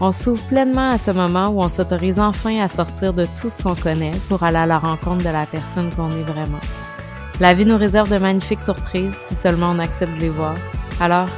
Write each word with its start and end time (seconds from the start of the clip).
On 0.00 0.12
s'ouvre 0.12 0.46
pleinement 0.46 0.90
à 0.90 0.98
ce 0.98 1.10
moment 1.10 1.48
où 1.48 1.60
on 1.60 1.68
s'autorise 1.68 2.20
enfin 2.20 2.60
à 2.60 2.68
sortir 2.68 3.12
de 3.12 3.26
tout 3.40 3.50
ce 3.50 3.60
qu'on 3.60 3.74
connaît 3.74 4.12
pour 4.28 4.44
aller 4.44 4.58
à 4.58 4.66
la 4.66 4.78
rencontre 4.78 5.24
de 5.24 5.30
la 5.30 5.44
personne 5.44 5.92
qu'on 5.92 6.10
est 6.10 6.22
vraiment. 6.22 6.60
La 7.40 7.52
vie 7.52 7.64
nous 7.64 7.76
réserve 7.76 8.08
de 8.08 8.16
magnifiques 8.16 8.60
surprises 8.60 9.16
si 9.16 9.34
seulement 9.34 9.72
on 9.72 9.80
accepte 9.80 10.14
de 10.14 10.20
les 10.20 10.28
voir. 10.28 10.54
Alors, 11.00 11.28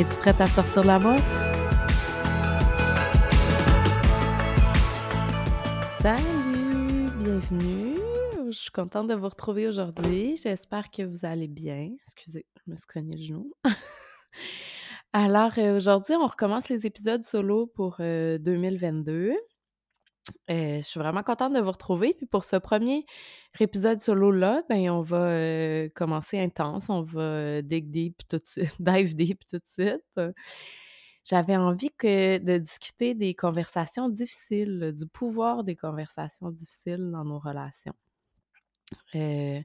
es-tu 0.00 0.16
prête 0.16 0.40
à 0.40 0.48
sortir 0.48 0.82
de 0.82 0.88
la 0.88 0.98
boîte? 0.98 1.22
Salut, 6.02 7.10
bienvenue. 7.22 7.94
Je 8.48 8.58
suis 8.58 8.72
contente 8.72 9.06
de 9.06 9.14
vous 9.14 9.28
retrouver 9.28 9.68
aujourd'hui. 9.68 10.36
J'espère 10.42 10.90
que 10.90 11.02
vous 11.02 11.24
allez 11.24 11.46
bien. 11.46 11.90
Excusez, 12.02 12.44
je 12.56 12.72
me 12.72 12.76
suis 12.76 12.88
cogné 12.88 13.16
le 13.16 13.22
genou. 13.22 13.52
Alors, 15.12 15.58
euh, 15.58 15.76
aujourd'hui, 15.76 16.14
on 16.14 16.26
recommence 16.26 16.68
les 16.68 16.86
épisodes 16.86 17.24
solo 17.24 17.66
pour 17.66 17.96
2022. 17.98 19.12
Euh, 19.12 19.34
euh, 20.50 20.76
je 20.78 20.82
suis 20.82 21.00
vraiment 21.00 21.22
contente 21.22 21.52
de 21.52 21.60
vous 21.60 21.72
retrouver. 21.72 22.14
Puis 22.14 22.26
pour 22.26 22.44
ce 22.44 22.56
premier 22.56 23.04
épisode 23.58 24.00
solo-là, 24.00 24.62
ben, 24.68 24.90
on 24.90 25.02
va 25.02 25.88
commencer 25.90 26.38
intense. 26.38 26.90
On 26.90 27.02
va 27.02 27.62
dig 27.62 27.90
deep 27.90 28.22
tout 28.28 28.38
de 28.38 28.46
suite, 28.46 28.76
dive 28.80 29.16
deep 29.16 29.44
tout 29.46 29.58
de 29.58 29.66
suite. 29.66 30.20
J'avais 31.24 31.56
envie 31.56 31.90
que, 31.96 32.38
de 32.38 32.58
discuter 32.58 33.14
des 33.14 33.34
conversations 33.34 34.08
difficiles, 34.08 34.92
du 34.96 35.06
pouvoir 35.06 35.64
des 35.64 35.76
conversations 35.76 36.50
difficiles 36.50 37.10
dans 37.12 37.24
nos 37.24 37.38
relations. 37.38 37.94
Euh, 39.14 39.60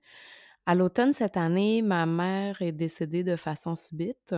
à 0.66 0.76
l'automne 0.76 1.14
cette 1.14 1.38
année, 1.38 1.82
ma 1.82 2.06
mère 2.06 2.62
est 2.62 2.72
décédée 2.72 3.24
de 3.24 3.36
façon 3.36 3.76
subite. 3.76 4.36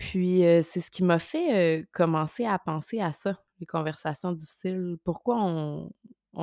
Puis 0.00 0.40
c'est 0.62 0.80
ce 0.80 0.90
qui 0.90 1.04
m'a 1.04 1.18
fait 1.18 1.86
commencer 1.92 2.46
à 2.46 2.58
penser 2.58 3.00
à 3.00 3.12
ça, 3.12 3.38
les 3.60 3.66
conversations 3.66 4.32
difficiles. 4.32 4.96
Pourquoi 5.04 5.36
on, 5.42 5.90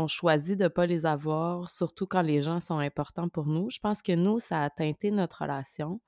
choisit 0.07 0.57
de 0.57 0.65
ne 0.65 0.69
pas 0.69 0.85
les 0.85 1.07
avoir, 1.07 1.67
surtout 1.67 2.05
quand 2.05 2.21
les 2.21 2.43
gens 2.43 2.59
sont 2.59 2.77
importants 2.77 3.29
pour 3.29 3.47
nous? 3.47 3.71
Je 3.71 3.79
pense 3.79 4.03
que 4.03 4.13
nous, 4.13 4.39
ça 4.39 4.63
a 4.63 4.69
teinté 4.69 5.09
notre 5.09 5.41
relation. 5.41 5.99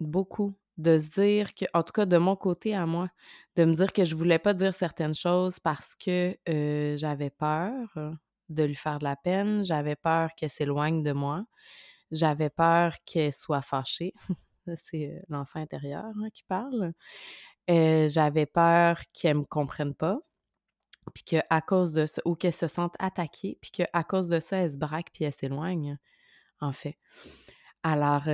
beaucoup 0.00 0.54
de 0.78 0.98
se 0.98 1.10
dire 1.10 1.54
que, 1.54 1.66
en 1.74 1.84
tout 1.84 1.92
cas 1.92 2.06
de 2.06 2.16
mon 2.16 2.34
côté 2.34 2.74
à 2.74 2.84
moi, 2.86 3.08
de 3.54 3.64
me 3.64 3.74
dire 3.74 3.92
que 3.92 4.04
je 4.04 4.16
voulais 4.16 4.38
pas 4.40 4.52
dire 4.52 4.74
certaines 4.74 5.14
choses 5.14 5.60
parce 5.60 5.94
que 5.94 6.36
j'avais 6.98 7.30
peur 7.30 7.88
de 8.48 8.64
lui 8.64 8.74
faire 8.74 8.98
de 8.98 9.04
la 9.04 9.14
peine, 9.14 9.64
j'avais 9.64 9.96
peur 9.96 10.30
qu'elle 10.36 10.50
s'éloigne 10.50 11.04
de 11.04 11.12
moi, 11.12 11.44
j'avais 12.10 12.50
peur 12.50 12.96
qu'elle 13.06 13.32
soit 13.32 13.62
fâchée. 13.62 14.12
C'est 14.76 15.22
l'enfant 15.28 15.60
intérieur 15.60 16.04
hein, 16.04 16.28
qui 16.32 16.44
parle. 16.44 16.92
j'avais 17.68 18.46
peur 18.46 19.00
qu'elle 19.12 19.38
me 19.38 19.44
comprenne 19.44 19.94
pas, 19.94 20.18
puis 21.14 21.24
qu'à 21.24 21.60
cause 21.60 21.92
de 21.92 22.06
ça, 22.06 22.22
ou 22.24 22.34
qu'elle 22.34 22.52
se 22.52 22.66
sente 22.66 22.94
attaquée, 22.98 23.58
puis 23.60 23.70
qu'à 23.70 24.04
cause 24.04 24.28
de 24.28 24.40
ça, 24.40 24.58
elle 24.58 24.72
se 24.72 24.76
braque 24.76 25.10
puis 25.12 25.24
elle 25.24 25.32
s'éloigne, 25.32 25.98
en 26.60 26.72
fait. 26.72 26.98
Alors, 27.82 28.24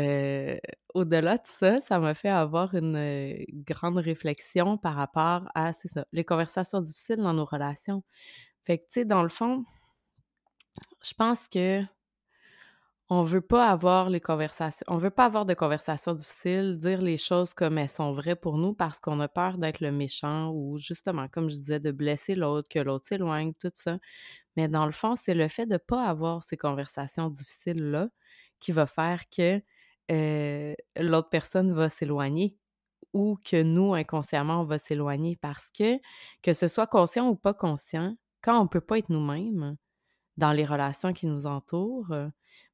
au-delà 0.94 1.38
de 1.38 1.46
ça, 1.46 1.80
ça 1.80 2.00
m'a 2.00 2.14
fait 2.14 2.28
avoir 2.28 2.74
une 2.74 3.44
grande 3.52 3.98
réflexion 3.98 4.76
par 4.76 4.96
rapport 4.96 5.48
à, 5.54 5.72
c'est 5.72 5.88
ça, 5.88 6.04
les 6.12 6.24
conversations 6.24 6.80
difficiles 6.80 7.18
dans 7.18 7.32
nos 7.32 7.44
relations. 7.44 8.02
Fait 8.64 8.78
que, 8.78 8.84
tu 8.84 8.94
sais, 8.94 9.04
dans 9.04 9.22
le 9.22 9.28
fond, 9.28 9.64
je 11.02 11.14
pense 11.14 11.48
que 11.48 11.82
on 13.08 13.22
veut 13.22 13.40
pas 13.40 13.68
avoir 13.70 14.10
les 14.10 14.20
conversations, 14.20 14.84
on 14.88 14.96
veut 14.96 15.10
pas 15.10 15.26
avoir 15.26 15.46
de 15.46 15.54
conversations 15.54 16.12
difficiles, 16.14 16.76
dire 16.76 17.00
les 17.00 17.18
choses 17.18 17.54
comme 17.54 17.78
elles 17.78 17.88
sont 17.88 18.12
vraies 18.12 18.34
pour 18.36 18.58
nous 18.58 18.74
parce 18.74 18.98
qu'on 19.00 19.20
a 19.20 19.28
peur 19.28 19.58
d'être 19.58 19.80
le 19.80 19.92
méchant 19.92 20.50
ou 20.52 20.76
justement, 20.78 21.28
comme 21.28 21.48
je 21.48 21.54
disais, 21.56 21.80
de 21.80 21.92
blesser 21.92 22.34
l'autre, 22.34 22.68
que 22.68 22.80
l'autre 22.80 23.06
s'éloigne, 23.06 23.52
tout 23.54 23.70
ça. 23.74 23.98
Mais 24.56 24.68
dans 24.68 24.86
le 24.86 24.92
fond, 24.92 25.16
c'est 25.16 25.34
le 25.34 25.48
fait 25.48 25.66
de 25.66 25.76
pas 25.78 26.06
avoir 26.06 26.42
ces 26.42 26.56
conversations 26.56 27.30
difficiles-là 27.30 28.08
qui 28.60 28.72
va 28.72 28.86
faire 28.86 29.24
que 29.30 29.60
l'autre 30.96 31.28
personne 31.30 31.72
va 31.72 31.88
s'éloigner 31.88 32.56
ou 33.12 33.38
que 33.44 33.62
nous, 33.62 33.94
inconsciemment, 33.94 34.60
on 34.62 34.64
va 34.64 34.78
s'éloigner 34.78 35.36
parce 35.36 35.70
que, 35.70 35.98
que 36.42 36.52
ce 36.52 36.68
soit 36.68 36.86
conscient 36.86 37.28
ou 37.28 37.36
pas 37.36 37.54
conscient, 37.54 38.16
quand 38.42 38.60
on 38.60 38.66
peut 38.68 38.80
pas 38.80 38.98
être 38.98 39.10
nous-mêmes 39.10 39.76
dans 40.36 40.52
les 40.52 40.66
relations 40.66 41.12
qui 41.12 41.26
nous 41.26 41.46
entourent, 41.46 42.14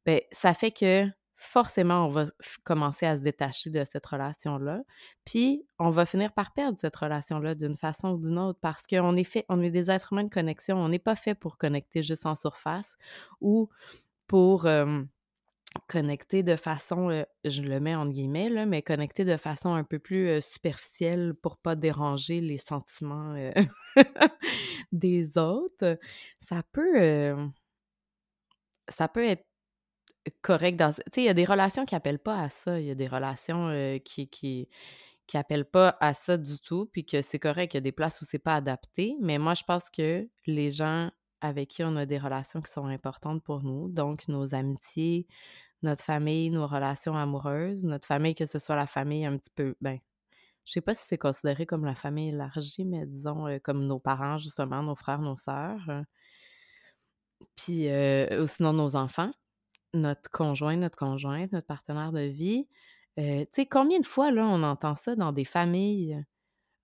ben, 0.06 0.20
ça 0.30 0.54
fait 0.54 0.70
que 0.70 1.06
forcément, 1.42 2.06
on 2.06 2.10
va 2.10 2.26
commencer 2.62 3.04
à 3.04 3.16
se 3.16 3.22
détacher 3.22 3.70
de 3.70 3.84
cette 3.84 4.06
relation-là. 4.06 4.82
Puis, 5.24 5.66
on 5.78 5.90
va 5.90 6.06
finir 6.06 6.32
par 6.32 6.52
perdre 6.52 6.78
cette 6.78 6.94
relation-là 6.94 7.56
d'une 7.56 7.76
façon 7.76 8.12
ou 8.12 8.18
d'une 8.18 8.38
autre 8.38 8.60
parce 8.62 8.86
qu'on 8.86 9.16
est 9.16 9.24
fait, 9.24 9.44
on 9.48 9.60
est 9.60 9.70
des 9.70 9.90
êtres 9.90 10.12
humains 10.12 10.24
de 10.24 10.30
connexion. 10.30 10.76
On 10.76 10.88
n'est 10.88 11.00
pas 11.00 11.16
fait 11.16 11.34
pour 11.34 11.58
connecter 11.58 12.00
juste 12.00 12.26
en 12.26 12.36
surface 12.36 12.96
ou 13.40 13.68
pour 14.28 14.68
connecter 15.88 16.42
de 16.42 16.56
façon, 16.56 17.24
je 17.44 17.62
le 17.62 17.80
mets 17.80 17.94
en 17.94 18.06
guillemets, 18.06 18.48
là, 18.48 18.64
mais 18.64 18.82
connecter 18.82 19.24
de 19.24 19.36
façon 19.36 19.74
un 19.74 19.84
peu 19.84 19.98
plus 19.98 20.40
superficielle 20.42 21.34
pour 21.42 21.56
pas 21.56 21.74
déranger 21.74 22.40
les 22.40 22.58
sentiments 22.58 23.34
des 24.92 25.38
autres, 25.38 25.98
ça 26.38 26.62
peut, 26.72 27.36
ça 28.88 29.08
peut 29.08 29.24
être 29.24 29.44
correct 30.42 30.76
dans... 30.76 30.92
Tu 30.92 31.02
sais, 31.12 31.22
il 31.22 31.24
y 31.24 31.28
a 31.28 31.34
des 31.34 31.44
relations 31.44 31.84
qui 31.84 31.94
appellent 31.94 32.18
pas 32.18 32.40
à 32.40 32.48
ça, 32.48 32.80
il 32.80 32.86
y 32.86 32.90
a 32.90 32.94
des 32.94 33.08
relations 33.08 33.68
qui, 34.04 34.28
qui, 34.28 34.68
qui 35.26 35.36
appellent 35.36 35.64
pas 35.64 35.96
à 36.00 36.14
ça 36.14 36.36
du 36.36 36.58
tout, 36.58 36.86
puis 36.92 37.04
que 37.04 37.22
c'est 37.22 37.38
correct, 37.38 37.74
il 37.74 37.76
y 37.76 37.78
a 37.78 37.82
des 37.82 37.92
places 37.92 38.20
où 38.20 38.24
c'est 38.24 38.38
pas 38.38 38.56
adapté, 38.56 39.16
mais 39.20 39.38
moi, 39.38 39.54
je 39.54 39.64
pense 39.64 39.90
que 39.90 40.28
les 40.46 40.70
gens 40.70 41.10
avec 41.40 41.70
qui 41.70 41.84
on 41.84 41.96
a 41.96 42.06
des 42.06 42.18
relations 42.18 42.60
qui 42.62 42.70
sont 42.70 42.86
importantes 42.86 43.42
pour 43.42 43.62
nous, 43.62 43.88
donc 43.88 44.28
nos 44.28 44.54
amitiés, 44.54 45.26
notre 45.82 46.04
famille, 46.04 46.50
nos 46.50 46.66
relations 46.66 47.16
amoureuses, 47.16 47.84
notre 47.84 48.06
famille, 48.06 48.34
que 48.34 48.46
ce 48.46 48.58
soit 48.58 48.76
la 48.76 48.86
famille 48.86 49.26
un 49.26 49.36
petit 49.36 49.50
peu, 49.54 49.74
ben, 49.80 49.98
je 50.64 50.72
sais 50.72 50.80
pas 50.80 50.94
si 50.94 51.04
c'est 51.06 51.18
considéré 51.18 51.66
comme 51.66 51.84
la 51.84 51.96
famille 51.96 52.28
élargie, 52.28 52.84
mais 52.84 53.06
disons 53.06 53.48
euh, 53.48 53.58
comme 53.58 53.86
nos 53.86 53.98
parents, 53.98 54.38
justement, 54.38 54.82
nos 54.82 54.94
frères, 54.94 55.20
nos 55.20 55.36
sœurs, 55.36 55.84
euh, 55.88 56.02
puis 57.56 57.88
euh, 57.88 58.46
sinon 58.46 58.72
nos 58.72 58.94
enfants, 58.94 59.32
notre 59.94 60.30
conjoint, 60.30 60.76
notre 60.76 60.96
conjointe, 60.96 61.52
notre 61.52 61.66
partenaire 61.66 62.12
de 62.12 62.20
vie. 62.20 62.68
tu 63.16 63.46
sais, 63.50 63.66
combien 63.66 64.00
de 64.00 64.06
fois, 64.06 64.30
là, 64.30 64.46
on 64.46 64.62
entend 64.62 64.94
ça 64.94 65.16
dans 65.16 65.32
des 65.32 65.44
familles? 65.44 66.24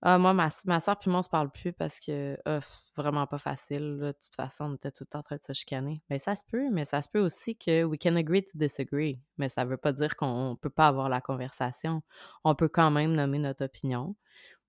Ah, 0.01 0.17
moi, 0.17 0.33
ma, 0.33 0.47
ma 0.65 0.79
soeur 0.79 0.97
puis 0.97 1.09
moi, 1.09 1.19
on 1.19 1.23
se 1.23 1.29
parle 1.29 1.51
plus 1.51 1.73
parce 1.73 1.99
que 1.99 2.37
oh, 2.45 2.59
vraiment 2.95 3.27
pas 3.27 3.37
facile. 3.37 3.97
De 3.99 4.11
toute 4.13 4.33
façon, 4.33 4.65
on 4.71 4.75
était 4.75 4.91
tout 4.91 5.03
le 5.03 5.07
temps 5.07 5.19
en 5.19 5.23
train 5.23 5.35
de 5.35 5.43
se 5.43 5.51
chicaner. 5.51 6.01
Mais 6.09 6.19
ça 6.19 6.35
se 6.35 6.43
peut, 6.49 6.69
mais 6.71 6.85
ça 6.85 7.01
se 7.01 7.09
peut 7.09 7.19
aussi 7.19 7.57
que 7.57 7.83
we 7.83 7.99
can 8.01 8.15
agree 8.15 8.43
to 8.43 8.57
disagree. 8.57 9.19
Mais 9.37 9.49
ça 9.49 9.65
veut 9.65 9.75
pas 9.77 9.91
dire 9.91 10.15
qu'on 10.15 10.57
peut 10.61 10.69
pas 10.69 10.87
avoir 10.87 11.09
la 11.09 11.19
conversation. 11.19 12.01
On 12.45 12.55
peut 12.55 12.69
quand 12.69 12.91
même 12.91 13.13
nommer 13.13 13.39
notre 13.39 13.65
opinion, 13.65 14.15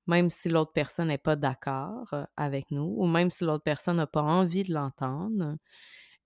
même 0.08 0.30
si 0.30 0.48
l'autre 0.48 0.72
personne 0.72 1.08
n'est 1.08 1.18
pas 1.18 1.36
d'accord 1.36 2.12
avec 2.36 2.72
nous, 2.72 2.94
ou 2.98 3.06
même 3.06 3.30
si 3.30 3.44
l'autre 3.44 3.64
personne 3.64 3.98
n'a 3.98 4.08
pas 4.08 4.22
envie 4.22 4.64
de 4.64 4.74
l'entendre. 4.74 5.56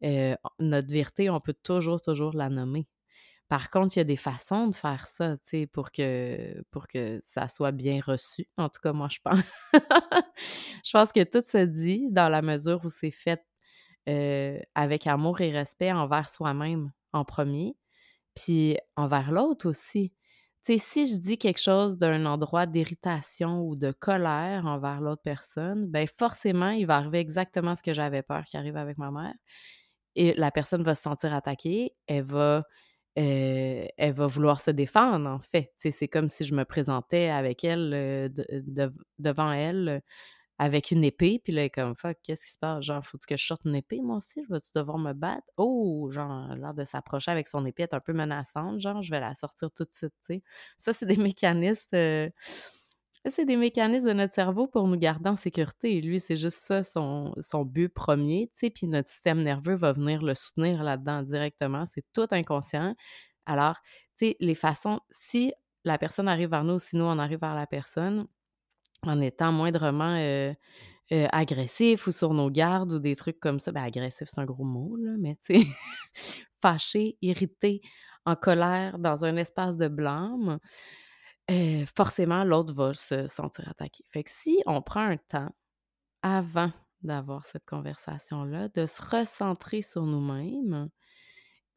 Euh, 0.05 0.37
notre 0.59 0.89
vérité, 0.91 1.31
on 1.31 1.41
peut 1.41 1.55
toujours, 1.63 2.01
toujours 2.01 2.35
la 2.35 2.49
nommer. 2.51 2.87
Par 3.49 3.71
contre, 3.71 3.97
il 3.97 4.01
y 4.01 4.03
a 4.03 4.05
des 4.05 4.17
façons 4.17 4.69
de 4.69 4.75
faire 4.75 5.07
ça, 5.07 5.37
tu 5.39 5.43
sais, 5.45 5.67
pour 5.67 5.93
que, 5.93 6.63
pour 6.71 6.89
que 6.89 7.21
ça 7.23 7.49
soit 7.49 7.73
bien 7.73 8.01
reçu. 8.05 8.49
En 8.57 8.69
tout 8.69 8.81
cas, 8.83 8.93
moi, 8.93 9.09
je 9.11 9.19
pense. 9.23 9.41
je 10.85 10.91
pense 10.93 11.13
que 11.13 11.25
tout 11.25 11.43
se 11.43 11.65
dit 11.65 12.09
dans 12.11 12.29
la 12.29 12.43
mesure 12.43 12.81
où 12.85 12.91
c'est 12.91 13.11
fait 13.11 13.43
euh, 14.09 14.59
avec 14.75 15.07
amour 15.07 15.41
et 15.41 15.51
respect 15.53 15.93
envers 15.93 16.29
soi-même 16.29 16.93
en 17.13 17.25
premier, 17.25 17.77
puis 18.35 18.77
envers 18.97 19.33
l'autre 19.33 19.69
aussi. 19.69 20.13
Tu 20.65 20.79
sais, 20.79 20.79
si 20.79 21.07
je 21.15 21.19
dis 21.19 21.39
quelque 21.39 21.61
chose 21.61 21.99
d'un 21.99 22.27
endroit 22.27 22.67
d'irritation 22.67 23.63
ou 23.63 23.77
de 23.77 23.93
colère 23.93 24.67
envers 24.67 25.01
l'autre 25.01 25.23
personne, 25.23 25.87
ben 25.91 26.09
forcément, 26.09 26.71
il 26.71 26.87
va 26.87 26.97
arriver 26.97 27.19
exactement 27.21 27.75
ce 27.77 27.83
que 27.83 27.95
j'avais 27.95 28.23
peur 28.23 28.45
qui 28.45 28.57
arrive 28.57 28.77
avec 28.77 28.99
ma 28.99 29.11
mère. 29.11 29.35
Et 30.17 30.35
la 30.35 30.51
personne 30.51 30.83
va 30.83 30.95
se 30.95 31.03
sentir 31.03 31.35
attaquée, 31.35 31.95
elle 32.07 32.25
va 32.25 32.65
elle 33.17 34.13
va 34.13 34.27
vouloir 34.27 34.61
se 34.61 34.71
défendre, 34.73 35.29
en 35.31 35.39
fait. 35.41 35.73
c'est 35.79 36.09
comme 36.09 36.29
si 36.29 36.45
je 36.45 36.55
me 36.55 36.65
présentais 36.65 37.29
avec 37.29 37.63
elle, 37.65 38.33
devant 39.19 39.53
elle, 39.53 40.03
avec 40.59 40.91
une 40.93 41.05
épée, 41.05 41.41
puis 41.43 41.53
là, 41.53 41.63
elle 41.63 41.67
est 41.67 41.71
comme 41.71 41.97
Fuck, 41.97 42.17
qu'est-ce 42.23 42.45
qui 42.47 42.53
se 42.53 42.59
passe? 42.59 42.85
Genre, 42.85 43.05
faut 43.05 43.19
que 43.19 43.37
je 43.37 43.45
sorte 43.45 43.63
une 43.65 43.75
épée, 43.77 44.01
moi 44.03 44.19
aussi? 44.19 44.43
Je 44.49 44.53
vais-tu 44.55 44.71
devoir 44.75 44.99
me 44.99 45.13
battre? 45.13 45.43
Oh, 45.57 46.09
genre, 46.13 46.55
l'air 46.57 46.75
de 46.75 46.85
s'approcher 46.85 47.31
avec 47.33 47.49
son 47.49 47.67
épée 47.67 47.85
est 47.85 47.95
un 47.95 48.01
peu 48.01 48.13
menaçante, 48.13 48.81
genre, 48.81 49.03
je 49.03 49.11
vais 49.11 49.21
la 49.21 49.35
sortir 49.35 49.71
tout 49.73 49.85
de 49.85 49.93
suite, 49.93 50.13
tu 50.27 50.35
sais. 50.37 50.43
Ça, 50.79 50.93
c'est 50.93 51.07
des 51.07 51.17
mécanismes. 51.19 52.31
C'est 53.31 53.45
des 53.45 53.57
mécanismes 53.57 54.09
de 54.09 54.13
notre 54.13 54.35
cerveau 54.35 54.67
pour 54.67 54.87
nous 54.87 54.97
garder 54.97 55.31
en 55.31 55.37
sécurité? 55.37 56.01
Lui, 56.01 56.21
c'est 56.21 56.37
juste 56.37 56.59
ça, 56.59 56.83
son, 56.83 57.35
son 57.41 57.65
but 57.65 57.89
premier, 57.89 58.51
puis 58.53 58.87
notre 58.87 59.09
système 59.09 59.43
nerveux 59.43 59.75
va 59.75 59.93
venir 59.93 60.23
le 60.23 60.35
soutenir 60.35 60.83
là-dedans 60.83 61.23
directement. 61.23 61.85
C'est 61.87 62.05
tout 62.13 62.27
inconscient. 62.31 62.95
Alors, 63.47 63.77
tu 64.17 64.35
les 64.41 64.55
façons, 64.55 65.01
si 65.11 65.53
la 65.85 65.99
personne 65.99 66.29
arrive 66.29 66.51
vers 66.51 66.65
nous, 66.65 66.79
si 66.79 66.97
nous, 66.97 67.05
on 67.05 67.19
arrive 67.19 67.41
vers 67.41 67.55
la 67.55 67.67
personne, 67.67 68.27
en 69.03 69.21
étant 69.21 69.53
moindrement 69.53 70.17
agressif 71.11 72.07
ou 72.07 72.13
sur 72.13 72.35
nos 72.35 72.51
gardes 72.51 72.93
ou 72.93 72.99
des 72.99 73.17
trucs 73.17 73.39
comme 73.41 73.59
ça. 73.59 73.73
Ben, 73.73 73.83
agressif, 73.83 74.29
c'est 74.31 74.41
un 74.41 74.45
gros 74.45 74.65
mot, 74.65 74.97
là, 74.97 75.13
mais 75.19 75.37
tu 75.45 75.55
fâché, 76.63 77.19
irrité, 77.21 77.83
en 78.25 78.37
colère, 78.37 78.99
dans 78.99 79.25
un 79.25 79.37
espace 79.37 79.77
de 79.77 79.89
blâme, 79.89 80.59
forcément, 81.97 82.45
l'autre 82.45 82.75
va 82.75 82.95
se 82.95 83.27
sentir 83.27 83.69
attaqué. 83.69 84.05
Fait 84.09 84.25
que 84.25 84.31
si 84.31 84.63
on 84.67 84.83
prend 84.83 85.03
un 85.09 85.17
temps 85.17 85.51
avant 86.23 86.73
d'avoir 87.03 87.45
cette 87.47 87.67
conversation-là, 87.67 88.69
de 88.71 88.87
se 88.87 89.03
recentrer 89.03 89.83
sur 89.83 90.05
nous-mêmes, 90.07 90.89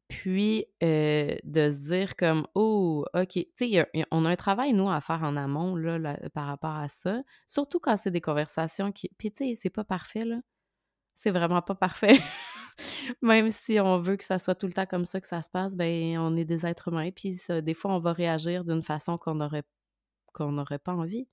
puis, 0.08 0.64
de 0.80 1.38
se 1.44 1.86
dire 1.88 2.16
comme, 2.16 2.46
oh, 2.54 3.04
OK, 3.14 3.32
tu 3.32 3.46
sais, 3.56 3.86
on 4.10 4.24
a 4.24 4.30
un 4.30 4.36
travail, 4.36 4.72
nous, 4.72 4.88
à 4.90 5.02
faire 5.02 5.22
en 5.22 5.36
amont, 5.36 5.76
par 6.32 6.46
rapport 6.46 6.76
à 6.76 6.88
ça. 6.88 7.22
Surtout 7.46 7.78
quand 7.78 7.98
c'est 7.98 8.10
des 8.10 8.22
conversations 8.22 8.90
qui. 8.90 9.10
Puis, 9.18 9.30
tu 9.32 9.48
sais, 9.50 9.54
c'est 9.54 9.70
pas 9.70 9.84
parfait, 9.84 10.24
là. 10.24 10.40
C'est 11.14 11.30
vraiment 11.32 11.62
pas 11.62 11.74
parfait. 11.74 12.20
Même 13.22 13.50
si 13.50 13.80
on 13.80 13.98
veut 13.98 14.16
que 14.16 14.24
ça 14.24 14.38
soit 14.38 14.54
tout 14.54 14.66
le 14.66 14.72
temps 14.72 14.86
comme 14.86 15.04
ça 15.04 15.20
que 15.20 15.26
ça 15.26 15.42
se 15.42 15.50
passe, 15.50 15.76
ben 15.76 16.18
on 16.18 16.36
est 16.36 16.44
des 16.44 16.66
êtres 16.66 16.88
humains. 16.88 17.10
Puis, 17.10 17.40
des 17.62 17.74
fois, 17.74 17.94
on 17.94 17.98
va 17.98 18.12
réagir 18.12 18.64
d'une 18.64 18.82
façon 18.82 19.18
qu'on 19.18 19.34
n'aurait 19.34 20.78
pas 20.78 20.92
envie 20.92 21.26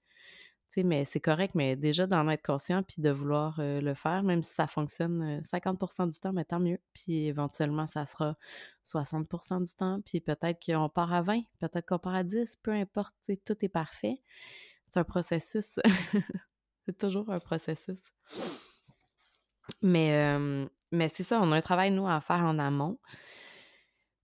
mais 0.83 1.05
c'est 1.05 1.19
correct, 1.19 1.55
mais 1.55 1.75
déjà 1.75 2.07
d'en 2.07 2.27
être 2.27 2.45
conscient 2.45 2.83
puis 2.83 3.01
de 3.01 3.09
vouloir 3.09 3.55
le 3.59 3.93
faire, 3.93 4.23
même 4.23 4.43
si 4.43 4.53
ça 4.53 4.67
fonctionne 4.67 5.41
50% 5.41 6.09
du 6.09 6.19
temps, 6.19 6.33
mais 6.33 6.43
tant 6.43 6.59
mieux. 6.59 6.79
Puis 6.93 7.27
éventuellement, 7.27 7.87
ça 7.87 8.05
sera 8.05 8.35
60% 8.83 9.63
du 9.65 9.75
temps, 9.75 10.01
puis 10.05 10.19
peut-être 10.19 10.59
qu'on 10.65 10.89
part 10.89 11.13
à 11.13 11.21
20, 11.21 11.41
peut-être 11.59 11.87
qu'on 11.87 11.99
part 11.99 12.15
à 12.15 12.23
10, 12.23 12.57
peu 12.61 12.71
importe, 12.71 13.15
tout 13.45 13.57
est 13.61 13.69
parfait. 13.69 14.21
C'est 14.87 14.99
un 14.99 15.03
processus. 15.03 15.79
c'est 16.85 16.97
toujours 16.97 17.29
un 17.29 17.39
processus. 17.39 17.99
Mais, 19.81 20.67
mais 20.91 21.09
c'est 21.09 21.23
ça, 21.23 21.39
on 21.41 21.51
a 21.51 21.57
un 21.57 21.61
travail, 21.61 21.91
nous, 21.91 22.07
à 22.07 22.21
faire 22.21 22.43
en 22.43 22.59
amont. 22.59 22.99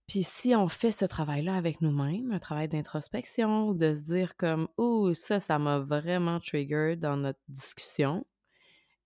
Puis 0.08 0.24
si 0.24 0.54
on 0.54 0.68
fait 0.68 0.92
ce 0.92 1.04
travail-là 1.04 1.54
avec 1.54 1.80
nous-mêmes, 1.80 2.32
un 2.32 2.38
travail 2.38 2.68
d'introspection, 2.68 3.72
de 3.72 3.94
se 3.94 4.00
dire 4.00 4.36
comme 4.36 4.68
Oh, 4.76 5.14
ça, 5.14 5.40
ça 5.40 5.58
m'a 5.58 5.78
vraiment 5.78 6.40
trigger 6.40 6.96
dans 6.96 7.16
notre 7.16 7.40
discussion, 7.48 8.26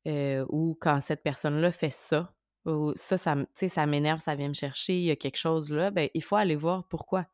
euh, 0.06 0.44
ou 0.48 0.76
quand 0.80 1.00
cette 1.00 1.22
personne-là 1.22 1.70
fait 1.72 1.90
ça, 1.90 2.34
ou 2.64 2.92
ça, 2.96 3.18
ça, 3.18 3.36
ça 3.54 3.86
m'énerve, 3.86 4.20
ça 4.20 4.34
vient 4.34 4.48
me 4.48 4.54
chercher, 4.54 4.98
il 4.98 5.04
y 5.04 5.10
a 5.10 5.16
quelque 5.16 5.36
chose 5.36 5.70
là, 5.70 5.90
ben 5.90 6.08
il 6.14 6.22
faut 6.22 6.36
aller 6.36 6.56
voir 6.56 6.86
pourquoi 6.88 7.26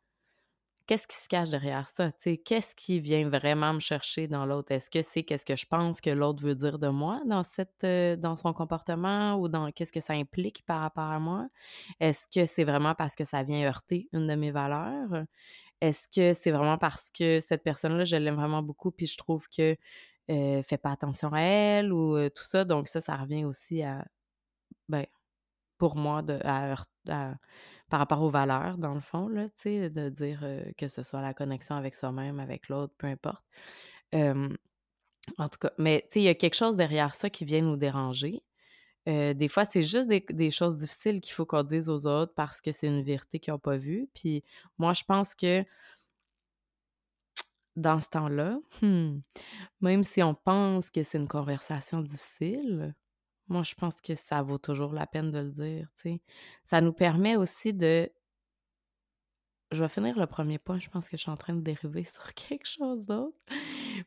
qu'est-ce 0.86 1.06
qui 1.06 1.16
se 1.16 1.28
cache 1.28 1.50
derrière 1.50 1.88
ça? 1.88 2.12
Qu'est-ce 2.44 2.74
qui 2.74 3.00
vient 3.00 3.28
vraiment 3.28 3.74
me 3.74 3.80
chercher 3.80 4.28
dans 4.28 4.46
l'autre? 4.46 4.72
Est-ce 4.72 4.90
que 4.90 5.02
c'est 5.02 5.22
qu'est-ce 5.22 5.44
que 5.46 5.56
je 5.56 5.66
pense 5.66 6.00
que 6.00 6.10
l'autre 6.10 6.42
veut 6.42 6.54
dire 6.54 6.78
de 6.78 6.88
moi 6.88 7.20
dans, 7.26 7.44
cette, 7.44 7.84
euh, 7.84 8.16
dans 8.16 8.36
son 8.36 8.52
comportement 8.52 9.36
ou 9.36 9.48
dans 9.48 9.70
qu'est-ce 9.72 9.92
que 9.92 10.00
ça 10.00 10.14
implique 10.14 10.64
par 10.66 10.80
rapport 10.80 11.10
à 11.10 11.18
moi? 11.18 11.48
Est-ce 12.00 12.26
que 12.28 12.46
c'est 12.46 12.64
vraiment 12.64 12.94
parce 12.94 13.16
que 13.16 13.24
ça 13.24 13.42
vient 13.42 13.66
heurter 13.66 14.08
une 14.12 14.26
de 14.26 14.34
mes 14.34 14.50
valeurs? 14.50 15.24
Est-ce 15.80 16.08
que 16.08 16.32
c'est 16.34 16.52
vraiment 16.52 16.78
parce 16.78 17.10
que 17.10 17.40
cette 17.40 17.64
personne-là, 17.64 18.04
je 18.04 18.16
l'aime 18.16 18.36
vraiment 18.36 18.62
beaucoup 18.62 18.92
puis 18.92 19.06
je 19.06 19.16
trouve 19.16 19.48
que 19.48 19.76
euh, 20.30 20.62
fait 20.62 20.78
pas 20.78 20.92
attention 20.92 21.32
à 21.32 21.40
elle 21.40 21.92
ou 21.92 22.16
euh, 22.16 22.30
tout 22.30 22.44
ça? 22.44 22.64
Donc 22.64 22.88
ça, 22.88 23.00
ça 23.00 23.16
revient 23.16 23.44
aussi 23.44 23.82
à, 23.82 24.04
ben, 24.88 25.06
pour 25.82 25.96
moi, 25.96 26.22
de, 26.22 26.38
par 27.88 27.98
rapport 27.98 28.22
aux 28.22 28.30
valeurs, 28.30 28.78
dans 28.78 28.94
le 28.94 29.00
fond, 29.00 29.26
là, 29.26 29.48
de 29.64 30.08
dire 30.10 30.46
que 30.78 30.86
ce 30.86 31.02
soit 31.02 31.20
la 31.20 31.34
connexion 31.34 31.74
avec 31.74 31.96
soi-même, 31.96 32.38
avec 32.38 32.68
l'autre, 32.68 32.94
peu 32.98 33.08
importe. 33.08 33.42
en 34.14 35.48
tout 35.48 35.58
cas, 35.60 35.72
mais 35.78 36.06
il 36.14 36.22
y 36.22 36.28
a 36.28 36.36
quelque 36.36 36.54
chose 36.54 36.76
derrière 36.76 37.16
ça 37.16 37.30
qui 37.30 37.44
vient 37.44 37.62
nous 37.62 37.76
déranger. 37.76 38.44
des 39.06 39.48
fois, 39.50 39.64
c'est 39.64 39.82
juste 39.82 40.06
des, 40.06 40.50
choses 40.52 40.76
difficiles 40.76 41.20
qu'il 41.20 41.34
faut 41.34 41.46
qu'on 41.46 41.64
dise 41.64 41.88
aux 41.88 42.06
autres 42.06 42.32
parce 42.36 42.60
que 42.60 42.70
c'est 42.70 42.86
une 42.86 43.02
vérité 43.02 43.40
qu'ils 43.40 43.52
n'ont 43.52 43.58
pas 43.58 43.76
vue. 43.76 44.08
Puis 44.14 44.44
moi, 44.78 44.94
je 44.94 45.02
pense 45.02 45.34
que 45.34 45.64
dans 47.74 47.98
ce 47.98 48.08
temps-là, 48.08 48.56
hmm, 48.82 49.18
même 49.80 50.04
si 50.04 50.22
on 50.22 50.36
pense 50.36 50.90
que 50.90 51.02
c'est 51.02 51.18
une 51.18 51.26
conversation 51.26 52.02
difficile, 52.02 52.94
moi, 53.52 53.62
je 53.62 53.74
pense 53.74 54.00
que 54.00 54.14
ça 54.14 54.42
vaut 54.42 54.58
toujours 54.58 54.92
la 54.92 55.06
peine 55.06 55.30
de 55.30 55.38
le 55.38 55.50
dire. 55.50 55.88
Ça 56.64 56.80
nous 56.80 56.92
permet 56.92 57.36
aussi 57.36 57.72
de 57.72 58.10
je 59.72 59.82
vais 59.82 59.88
finir 59.88 60.18
le 60.18 60.26
premier 60.26 60.58
point, 60.58 60.78
je 60.78 60.90
pense 60.90 61.08
que 61.08 61.16
je 61.16 61.22
suis 61.22 61.30
en 61.30 61.36
train 61.36 61.54
de 61.54 61.62
dériver 61.62 62.04
sur 62.12 62.34
quelque 62.34 62.66
chose 62.66 63.06
d'autre. 63.06 63.36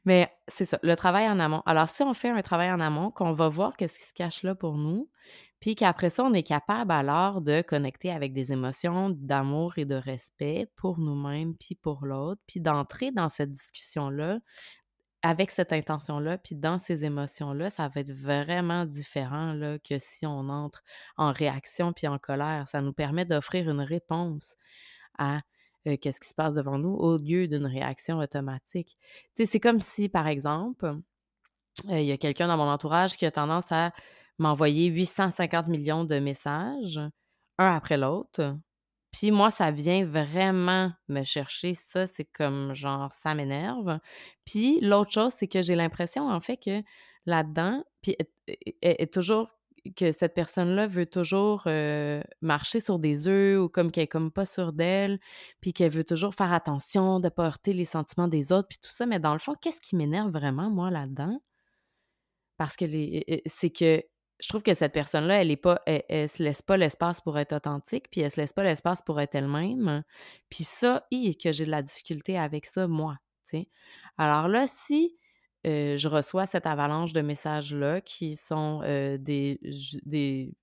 Mais 0.06 0.32
c'est 0.48 0.66
ça, 0.66 0.80
le 0.84 0.96
travail 0.96 1.28
en 1.28 1.40
amont. 1.40 1.64
Alors, 1.66 1.90
si 1.90 2.04
on 2.04 2.14
fait 2.14 2.30
un 2.30 2.42
travail 2.42 2.72
en 2.72 2.80
amont, 2.80 3.12
qu'on 3.12 3.34
va 3.34 3.50
voir 3.50 3.76
qu'est-ce 3.76 3.98
qui 4.00 4.06
se 4.06 4.14
cache 4.14 4.44
là 4.44 4.56
pour 4.56 4.78
nous, 4.78 5.10
puis 5.60 5.76
qu'après 5.76 6.10
ça, 6.10 6.24
on 6.24 6.34
est 6.34 6.44
capable 6.44 6.92
alors 6.92 7.42
de 7.42 7.62
connecter 7.62 8.12
avec 8.12 8.34
des 8.34 8.52
émotions 8.52 9.10
d'amour 9.10 9.78
et 9.78 9.86
de 9.86 9.96
respect 9.96 10.70
pour 10.76 11.00
nous-mêmes, 11.00 11.56
puis 11.56 11.76
pour 11.76 12.06
l'autre, 12.06 12.42
puis 12.48 12.60
d'entrer 12.60 13.12
dans 13.12 13.30
cette 13.30 13.52
discussion-là 13.52 14.40
avec 15.26 15.50
cette 15.50 15.74
intention-là, 15.74 16.38
puis 16.38 16.56
dans 16.56 16.78
ces 16.78 17.04
émotions-là, 17.04 17.72
ça 17.72 17.88
va 17.88 18.02
être 18.02 18.12
vraiment 18.12 18.86
différent 18.86 19.54
là, 19.54 19.80
que 19.80 19.98
si 19.98 20.28
on 20.28 20.50
entre 20.50 20.84
en 21.18 21.32
réaction 21.32 21.94
puis 21.94 22.08
en 22.08 22.20
colère. 22.20 22.68
Ça 22.68 22.80
nous 22.82 22.94
permet 22.94 23.26
d'offrir 23.26 23.68
une 23.68 23.82
réponse 23.82 24.56
à 25.18 25.42
qu'est-ce 25.84 26.20
qui 26.20 26.30
se 26.30 26.36
passe 26.36 26.54
devant 26.54 26.78
nous 26.78 26.94
au 26.94 27.18
lieu 27.18 27.48
d'une 27.48 27.66
réaction 27.66 28.20
automatique. 28.20 29.00
C'est 29.34 29.60
comme 29.60 29.80
si, 29.80 30.10
par 30.10 30.28
exemple, 30.28 30.96
il 31.90 32.04
y 32.04 32.12
a 32.12 32.18
quelqu'un 32.18 32.48
dans 32.48 32.58
mon 32.58 32.70
entourage 32.70 33.18
qui 33.18 33.26
a 33.26 33.32
tendance 33.32 33.72
à 33.72 33.94
m'envoyer 34.38 34.90
850 34.90 35.68
millions 35.70 36.04
de 36.04 36.20
messages, 36.20 37.00
un 37.58 37.76
après 37.76 37.98
l'autre, 37.98 38.56
puis 39.16 39.32
moi, 39.32 39.50
ça 39.50 39.72
vient 39.72 40.06
vraiment 40.06 40.92
me 41.08 41.24
chercher. 41.24 41.74
Ça, 41.74 42.06
c'est 42.06 42.26
comme 42.26 42.74
genre, 42.74 43.14
ça 43.14 43.34
m'énerve. 43.34 44.00
Puis 44.44 44.82
l'autre 44.82 45.12
chose, 45.12 45.34
c'est 45.38 45.48
que 45.48 45.62
j'ai 45.62 45.76
l'impression, 45.76 46.28
en 46.30 46.42
fait, 46.42 46.58
que 46.58 46.84
là-dedans, 47.26 47.82
puis 48.02 48.18
est, 48.82 49.14
toujours 49.14 49.48
que 49.96 50.12
cette 50.12 50.34
personne-là 50.34 50.88
veut 50.88 51.06
toujours 51.06 51.66
marcher 52.42 52.82
sur 52.82 53.00
des 53.00 53.30
œufs 53.30 53.58
ou 53.58 53.70
comme 53.70 53.90
qu'elle 53.90 54.04
est 54.04 54.08
comme 54.08 54.32
pas 54.32 54.44
sûre 54.44 54.74
d'elle, 54.74 55.18
puis 55.62 55.72
qu'elle 55.72 55.92
veut 55.94 56.04
toujours 56.04 56.36
faire 56.36 56.52
attention 56.52 57.22
de 57.22 57.30
porter 57.30 57.72
les 57.72 57.86
sentiments 57.86 58.28
des 58.28 58.52
autres, 58.52 58.68
puis 58.68 58.80
tout 58.84 58.92
ça. 58.92 59.06
Mais 59.06 59.20
dans 59.20 59.32
le 59.32 59.40
fond, 59.40 59.56
qu'est-ce 59.62 59.80
qui 59.80 59.96
m'énerve 59.96 60.32
vraiment, 60.32 60.70
moi, 60.70 60.92
là-dedans? 60.92 61.40
Parce 62.58 62.76
que 62.76 62.84
c'est 63.46 63.70
que 63.70 64.04
je 64.40 64.50
trouve 64.50 64.64
que 64.64 64.74
cette 64.74 64.94
personne-là, 64.94 65.42
elle 65.42 65.52
est 65.52 65.56
pas, 65.56 65.82
elle, 65.86 66.30
se 66.30 66.44
laisse 66.44 66.62
pas 66.62 66.78
l'espace 66.78 67.22
pour 67.22 67.38
être 67.40 67.54
authentique, 67.54 68.10
puis 68.12 68.22
elle 68.22 68.32
se 68.32 68.42
laisse 68.42 68.54
pas 68.54 68.64
l'espace 68.64 69.02
pour 69.02 69.20
être 69.22 69.36
elle-même. 69.36 70.04
Puis 70.50 70.64
ça, 70.64 71.06
hi, 71.12 71.38
que 71.38 71.52
j'ai 71.52 71.66
de 71.66 71.72
la 71.72 71.82
difficulté 71.82 72.38
avec 72.38 72.66
ça, 72.66 72.88
moi. 72.88 73.18
Alors 74.18 74.48
là, 74.48 74.68
si 74.68 75.18
je 75.64 76.08
reçois 76.08 76.46
cette 76.46 76.66
avalanche 76.66 77.14
de 77.14 77.22
messages-là 77.22 78.02
qui 78.02 78.36
sont 78.36 78.82
des, 78.82 79.60
des, 80.06 80.54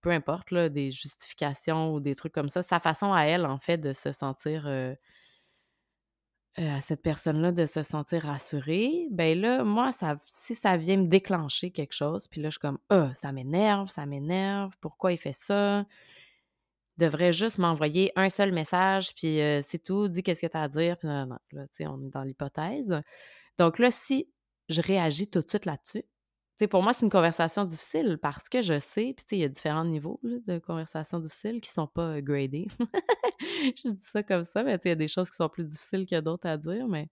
peu 0.00 0.10
importe, 0.10 0.50
là, 0.50 0.68
des 0.68 0.90
justifications 0.90 1.92
ou 1.92 2.00
des 2.00 2.14
trucs 2.14 2.32
comme 2.32 2.48
ça, 2.48 2.62
sa 2.62 2.80
façon 2.80 3.12
à 3.12 3.22
elle, 3.24 3.46
en 3.46 3.58
fait, 3.58 3.78
de 3.78 3.92
se 3.92 4.12
sentir 4.12 4.68
à 6.56 6.80
cette 6.80 7.02
personne-là 7.02 7.52
de 7.52 7.64
se 7.64 7.82
sentir 7.82 8.22
rassurée, 8.24 9.06
ben 9.10 9.40
là, 9.40 9.64
moi, 9.64 9.90
si 10.26 10.54
ça 10.54 10.76
vient 10.76 10.96
me 10.96 11.06
déclencher 11.06 11.70
quelque 11.70 11.94
chose, 11.94 12.26
puis 12.26 12.40
là, 12.40 12.48
je 12.48 12.52
suis 12.52 12.60
comme, 12.60 12.78
ah, 12.90 13.12
ça 13.14 13.32
m'énerve, 13.32 13.88
ça 13.88 14.04
m'énerve, 14.04 14.72
pourquoi 14.80 15.12
il 15.12 15.18
fait 15.18 15.32
ça? 15.32 15.86
Devrait 16.98 17.32
juste 17.32 17.58
m'envoyer 17.58 18.12
un 18.16 18.28
seul 18.28 18.52
message, 18.52 19.14
puis 19.14 19.38
c'est 19.62 19.82
tout, 19.82 20.08
dis 20.08 20.22
qu'est-ce 20.22 20.42
que 20.42 20.50
tu 20.50 20.56
à 20.56 20.68
dire, 20.68 20.98
puis 20.98 21.08
non, 21.08 21.26
non, 21.26 21.38
là, 21.52 21.66
tu 21.68 21.76
sais, 21.76 21.86
on 21.86 22.00
est 22.02 22.10
dans 22.10 22.24
l'hypothèse. 22.24 23.00
Donc 23.56 23.78
là, 23.78 23.90
si 23.90 24.28
je 24.68 24.82
réagis 24.82 25.28
tout 25.30 25.40
de 25.40 25.48
suite 25.48 25.64
là-dessus, 25.66 26.04
pour 26.68 26.82
moi, 26.82 26.92
c'est 26.92 27.04
une 27.04 27.10
conversation 27.10 27.64
difficile 27.64 28.18
parce 28.20 28.48
que 28.48 28.62
je 28.62 28.78
sais, 28.78 29.14
puis 29.16 29.24
il 29.32 29.38
y 29.38 29.44
a 29.44 29.48
différents 29.48 29.84
niveaux 29.84 30.20
de 30.22 30.58
conversations 30.58 31.18
difficiles 31.18 31.60
qui 31.60 31.70
sont 31.70 31.86
pas 31.86 32.20
gradés. 32.20 32.68
je 33.40 33.90
dis 33.90 34.04
ça 34.04 34.22
comme 34.22 34.44
ça, 34.44 34.62
mais 34.62 34.78
il 34.84 34.88
y 34.88 34.92
a 34.92 34.94
des 34.96 35.08
choses 35.08 35.30
qui 35.30 35.36
sont 35.36 35.48
plus 35.48 35.64
difficiles 35.64 36.06
que 36.06 36.20
d'autres 36.20 36.48
à 36.48 36.56
dire, 36.56 36.86
mais... 36.88 37.08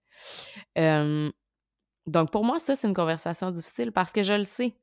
donc, 2.05 2.31
pour 2.31 2.43
moi, 2.43 2.59
ça, 2.59 2.75
c'est 2.75 2.87
une 2.87 2.93
conversation 2.93 3.51
difficile 3.51 3.91
parce 3.91 4.11
que 4.11 4.23
je 4.23 4.33
le 4.33 4.43
sais 4.43 4.75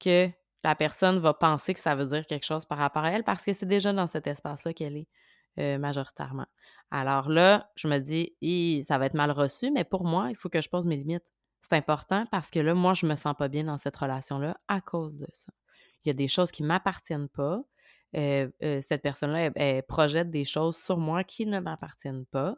que 0.00 0.28
la 0.64 0.74
personne 0.74 1.18
va 1.18 1.34
penser 1.34 1.74
que 1.74 1.80
ça 1.80 1.94
veut 1.94 2.06
dire 2.06 2.26
quelque 2.26 2.44
chose 2.46 2.64
par 2.64 2.78
rapport 2.78 3.04
à 3.04 3.10
elle 3.10 3.24
parce 3.24 3.44
que 3.44 3.52
c'est 3.52 3.66
déjà 3.66 3.92
dans 3.92 4.06
cet 4.06 4.26
espace-là 4.26 4.72
qu'elle 4.72 4.96
est 5.56 5.78
majoritairement. 5.78 6.46
Alors 6.90 7.28
là, 7.28 7.70
je 7.74 7.88
me 7.88 7.98
dis, 7.98 8.84
ça 8.84 8.98
va 8.98 9.06
être 9.06 9.14
mal 9.14 9.30
reçu, 9.30 9.70
mais 9.70 9.84
pour 9.84 10.04
moi, 10.04 10.28
il 10.30 10.36
faut 10.36 10.48
que 10.48 10.60
je 10.60 10.68
pose 10.68 10.86
mes 10.86 10.96
limites. 10.96 11.24
C'est 11.62 11.76
important 11.76 12.26
parce 12.30 12.50
que 12.50 12.58
là, 12.58 12.74
moi, 12.74 12.94
je 12.94 13.06
me 13.06 13.14
sens 13.14 13.34
pas 13.36 13.48
bien 13.48 13.64
dans 13.64 13.78
cette 13.78 13.96
relation-là 13.96 14.58
à 14.68 14.80
cause 14.80 15.16
de 15.16 15.28
ça. 15.32 15.52
Il 16.04 16.08
y 16.08 16.10
a 16.10 16.14
des 16.14 16.28
choses 16.28 16.50
qui 16.50 16.62
ne 16.62 16.68
m'appartiennent 16.68 17.28
pas. 17.28 17.62
cette 18.12 19.02
personne-là, 19.02 19.50
elle, 19.54 19.82
projette 19.84 20.30
des 20.30 20.44
choses 20.44 20.76
sur 20.76 20.98
moi 20.98 21.24
qui 21.24 21.46
ne 21.46 21.60
m'appartiennent 21.60 22.26
pas. 22.26 22.56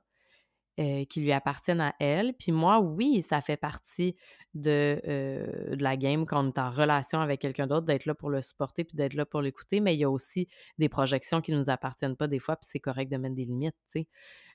Qui 0.76 1.20
lui 1.20 1.30
appartiennent 1.30 1.82
à 1.82 1.94
elle. 2.00 2.34
Puis 2.34 2.50
moi, 2.50 2.80
oui, 2.80 3.22
ça 3.22 3.40
fait 3.40 3.56
partie 3.56 4.16
de, 4.54 5.00
de, 5.04 5.82
la 5.82 5.96
game 5.96 6.26
quand 6.26 6.44
on 6.44 6.48
est 6.48 6.58
en 6.58 6.70
relation 6.70 7.20
avec 7.20 7.40
quelqu'un 7.40 7.66
d'autre, 7.68 7.86
d'être 7.86 8.06
là 8.06 8.14
pour 8.14 8.30
le 8.30 8.40
supporter 8.40 8.82
puis 8.84 8.96
d'être 8.96 9.14
là 9.14 9.26
pour 9.26 9.40
l'écouter, 9.40 9.80
mais 9.80 9.94
il 9.94 9.98
y 9.98 10.04
a 10.04 10.10
aussi 10.10 10.48
des 10.78 10.88
projections 10.88 11.40
qui 11.40 11.52
ne 11.52 11.58
nous 11.58 11.70
appartiennent 11.70 12.16
pas 12.16 12.26
des 12.26 12.38
fois, 12.38 12.56
puis 12.56 12.68
c'est 12.70 12.80
correct 12.80 13.10
de 13.10 13.16
mettre 13.16 13.34
des 13.34 13.44
limites, 13.44 13.76
tu 13.92 14.06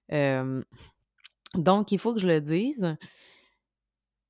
sais. 0.09 0.33
donc, 1.55 1.91
il 1.91 1.99
faut 1.99 2.13
que 2.13 2.19
je 2.19 2.27
le 2.27 2.41
dise. 2.41 2.97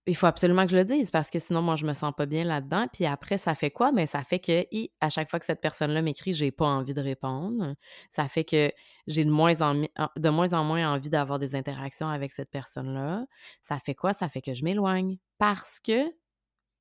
Il 0.09 0.15
faut 0.15 0.25
absolument 0.25 0.65
que 0.65 0.71
je 0.71 0.75
le 0.77 0.85
dise 0.85 1.11
parce 1.11 1.29
que 1.29 1.37
sinon, 1.37 1.61
moi, 1.61 1.75
je 1.75 1.85
me 1.85 1.93
sens 1.93 2.11
pas 2.17 2.25
bien 2.25 2.43
là-dedans. 2.43 2.87
Puis 2.91 3.05
après, 3.05 3.37
ça 3.37 3.53
fait 3.53 3.69
quoi? 3.69 3.91
Mais 3.91 4.07
ça 4.07 4.23
fait 4.23 4.39
que 4.39 4.65
à 4.99 5.09
chaque 5.09 5.29
fois 5.29 5.39
que 5.39 5.45
cette 5.45 5.61
personne-là 5.61 6.01
m'écrit, 6.01 6.33
j'ai 6.33 6.49
pas 6.49 6.65
envie 6.65 6.95
de 6.95 7.01
répondre. 7.01 7.75
Ça 8.09 8.27
fait 8.27 8.43
que 8.43 8.71
j'ai 9.05 9.23
de 9.23 9.29
moins 9.29 9.61
en, 9.61 9.75
de 9.75 10.29
moins 10.29 10.53
en 10.53 10.63
moins 10.63 10.91
envie 10.91 11.11
d'avoir 11.11 11.37
des 11.37 11.53
interactions 11.53 12.09
avec 12.09 12.31
cette 12.31 12.49
personne-là. 12.49 13.27
Ça 13.61 13.77
fait 13.77 13.93
quoi? 13.93 14.13
Ça 14.13 14.29
fait 14.29 14.41
que 14.41 14.55
je 14.55 14.63
m'éloigne 14.63 15.19
parce 15.37 15.79
que 15.79 16.11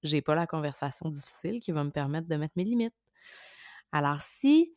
j'ai 0.02 0.22
pas 0.22 0.34
la 0.34 0.46
conversation 0.46 1.10
difficile 1.10 1.60
qui 1.60 1.70
va 1.70 1.84
me 1.84 1.90
permettre 1.90 2.28
de 2.28 2.36
mettre 2.36 2.54
mes 2.56 2.64
limites. 2.64 2.96
Alors, 3.92 4.22
si 4.22 4.74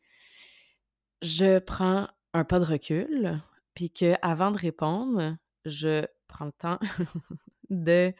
je 1.22 1.58
prends 1.58 2.06
un 2.34 2.44
pas 2.44 2.58
de 2.58 2.66
recul, 2.66 3.40
puis 3.72 3.90
que 3.90 4.12
avant 4.20 4.50
de 4.50 4.58
répondre, 4.58 5.38
je 5.64 6.04
prends 6.32 6.46
le 6.46 6.52
temps 6.52 6.78
de 7.70 8.12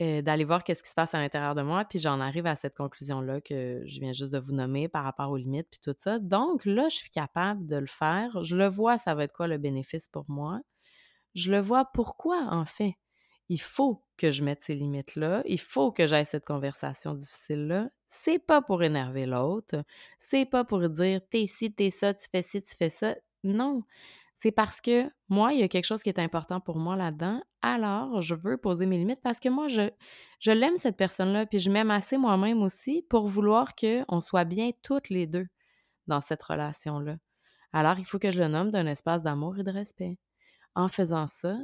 d'aller 0.00 0.44
voir 0.44 0.64
qu'est-ce 0.64 0.82
qui 0.82 0.90
se 0.90 0.94
passe 0.94 1.14
à 1.14 1.18
l'intérieur 1.18 1.54
de 1.54 1.62
moi, 1.62 1.84
puis 1.84 2.00
j'en 2.00 2.20
arrive 2.20 2.46
à 2.46 2.56
cette 2.56 2.76
conclusion-là 2.76 3.40
que 3.40 3.82
je 3.86 4.00
viens 4.00 4.12
juste 4.12 4.32
de 4.32 4.38
vous 4.38 4.52
nommer 4.52 4.88
par 4.88 5.04
rapport 5.04 5.30
aux 5.30 5.36
limites, 5.36 5.68
puis 5.70 5.80
tout 5.80 5.94
ça. 5.96 6.18
Donc 6.18 6.64
là, 6.64 6.88
je 6.88 6.96
suis 6.96 7.10
capable 7.10 7.66
de 7.66 7.76
le 7.76 7.86
faire. 7.86 8.42
Je 8.42 8.56
le 8.56 8.66
vois, 8.68 8.98
ça 8.98 9.14
va 9.14 9.24
être 9.24 9.32
quoi 9.32 9.46
le 9.46 9.58
bénéfice 9.58 10.08
pour 10.08 10.24
moi? 10.28 10.60
Je 11.34 11.52
le 11.52 11.60
vois 11.60 11.84
pourquoi, 11.86 12.48
en 12.50 12.64
fait. 12.64 12.94
Il 13.48 13.60
faut 13.60 14.04
que 14.16 14.30
je 14.30 14.42
mette 14.42 14.62
ces 14.62 14.74
limites-là, 14.74 15.42
il 15.46 15.60
faut 15.60 15.92
que 15.92 16.06
j'aille 16.06 16.26
cette 16.26 16.46
conversation 16.46 17.14
difficile-là. 17.14 17.90
C'est 18.08 18.38
pas 18.38 18.62
pour 18.62 18.82
énerver 18.82 19.26
l'autre, 19.26 19.84
c'est 20.18 20.46
pas 20.46 20.64
pour 20.64 20.88
dire 20.88 21.20
t'es 21.30 21.46
ci, 21.46 21.72
t'es 21.74 21.90
ça, 21.90 22.14
tu 22.14 22.28
fais 22.30 22.42
ci, 22.42 22.62
tu 22.62 22.74
fais 22.74 22.88
ça. 22.90 23.16
Non, 23.44 23.82
c'est 24.34 24.52
parce 24.52 24.80
que 24.80 25.10
moi, 25.28 25.52
il 25.52 25.60
y 25.60 25.62
a 25.62 25.68
quelque 25.68 25.84
chose 25.84 26.02
qui 26.02 26.08
est 26.08 26.18
important 26.18 26.60
pour 26.60 26.76
moi 26.76 26.96
là-dedans. 26.96 27.42
Alors, 27.62 28.20
je 28.20 28.34
veux 28.34 28.56
poser 28.56 28.86
mes 28.86 28.98
limites 28.98 29.22
parce 29.22 29.40
que 29.40 29.48
moi, 29.48 29.68
je, 29.68 29.90
je 30.40 30.50
l'aime 30.50 30.76
cette 30.76 30.96
personne-là, 30.96 31.46
puis 31.46 31.58
je 31.58 31.70
m'aime 31.70 31.90
assez 31.90 32.18
moi-même 32.18 32.62
aussi 32.62 33.02
pour 33.08 33.26
vouloir 33.26 33.74
qu'on 33.74 34.20
soit 34.20 34.44
bien 34.44 34.70
toutes 34.82 35.08
les 35.08 35.26
deux 35.26 35.46
dans 36.06 36.20
cette 36.20 36.42
relation-là. 36.42 37.16
Alors, 37.72 37.98
il 37.98 38.04
faut 38.04 38.18
que 38.18 38.30
je 38.30 38.40
le 38.40 38.48
nomme 38.48 38.70
d'un 38.70 38.86
espace 38.86 39.22
d'amour 39.22 39.58
et 39.58 39.64
de 39.64 39.70
respect. 39.70 40.18
En 40.74 40.88
faisant 40.88 41.26
ça, 41.26 41.56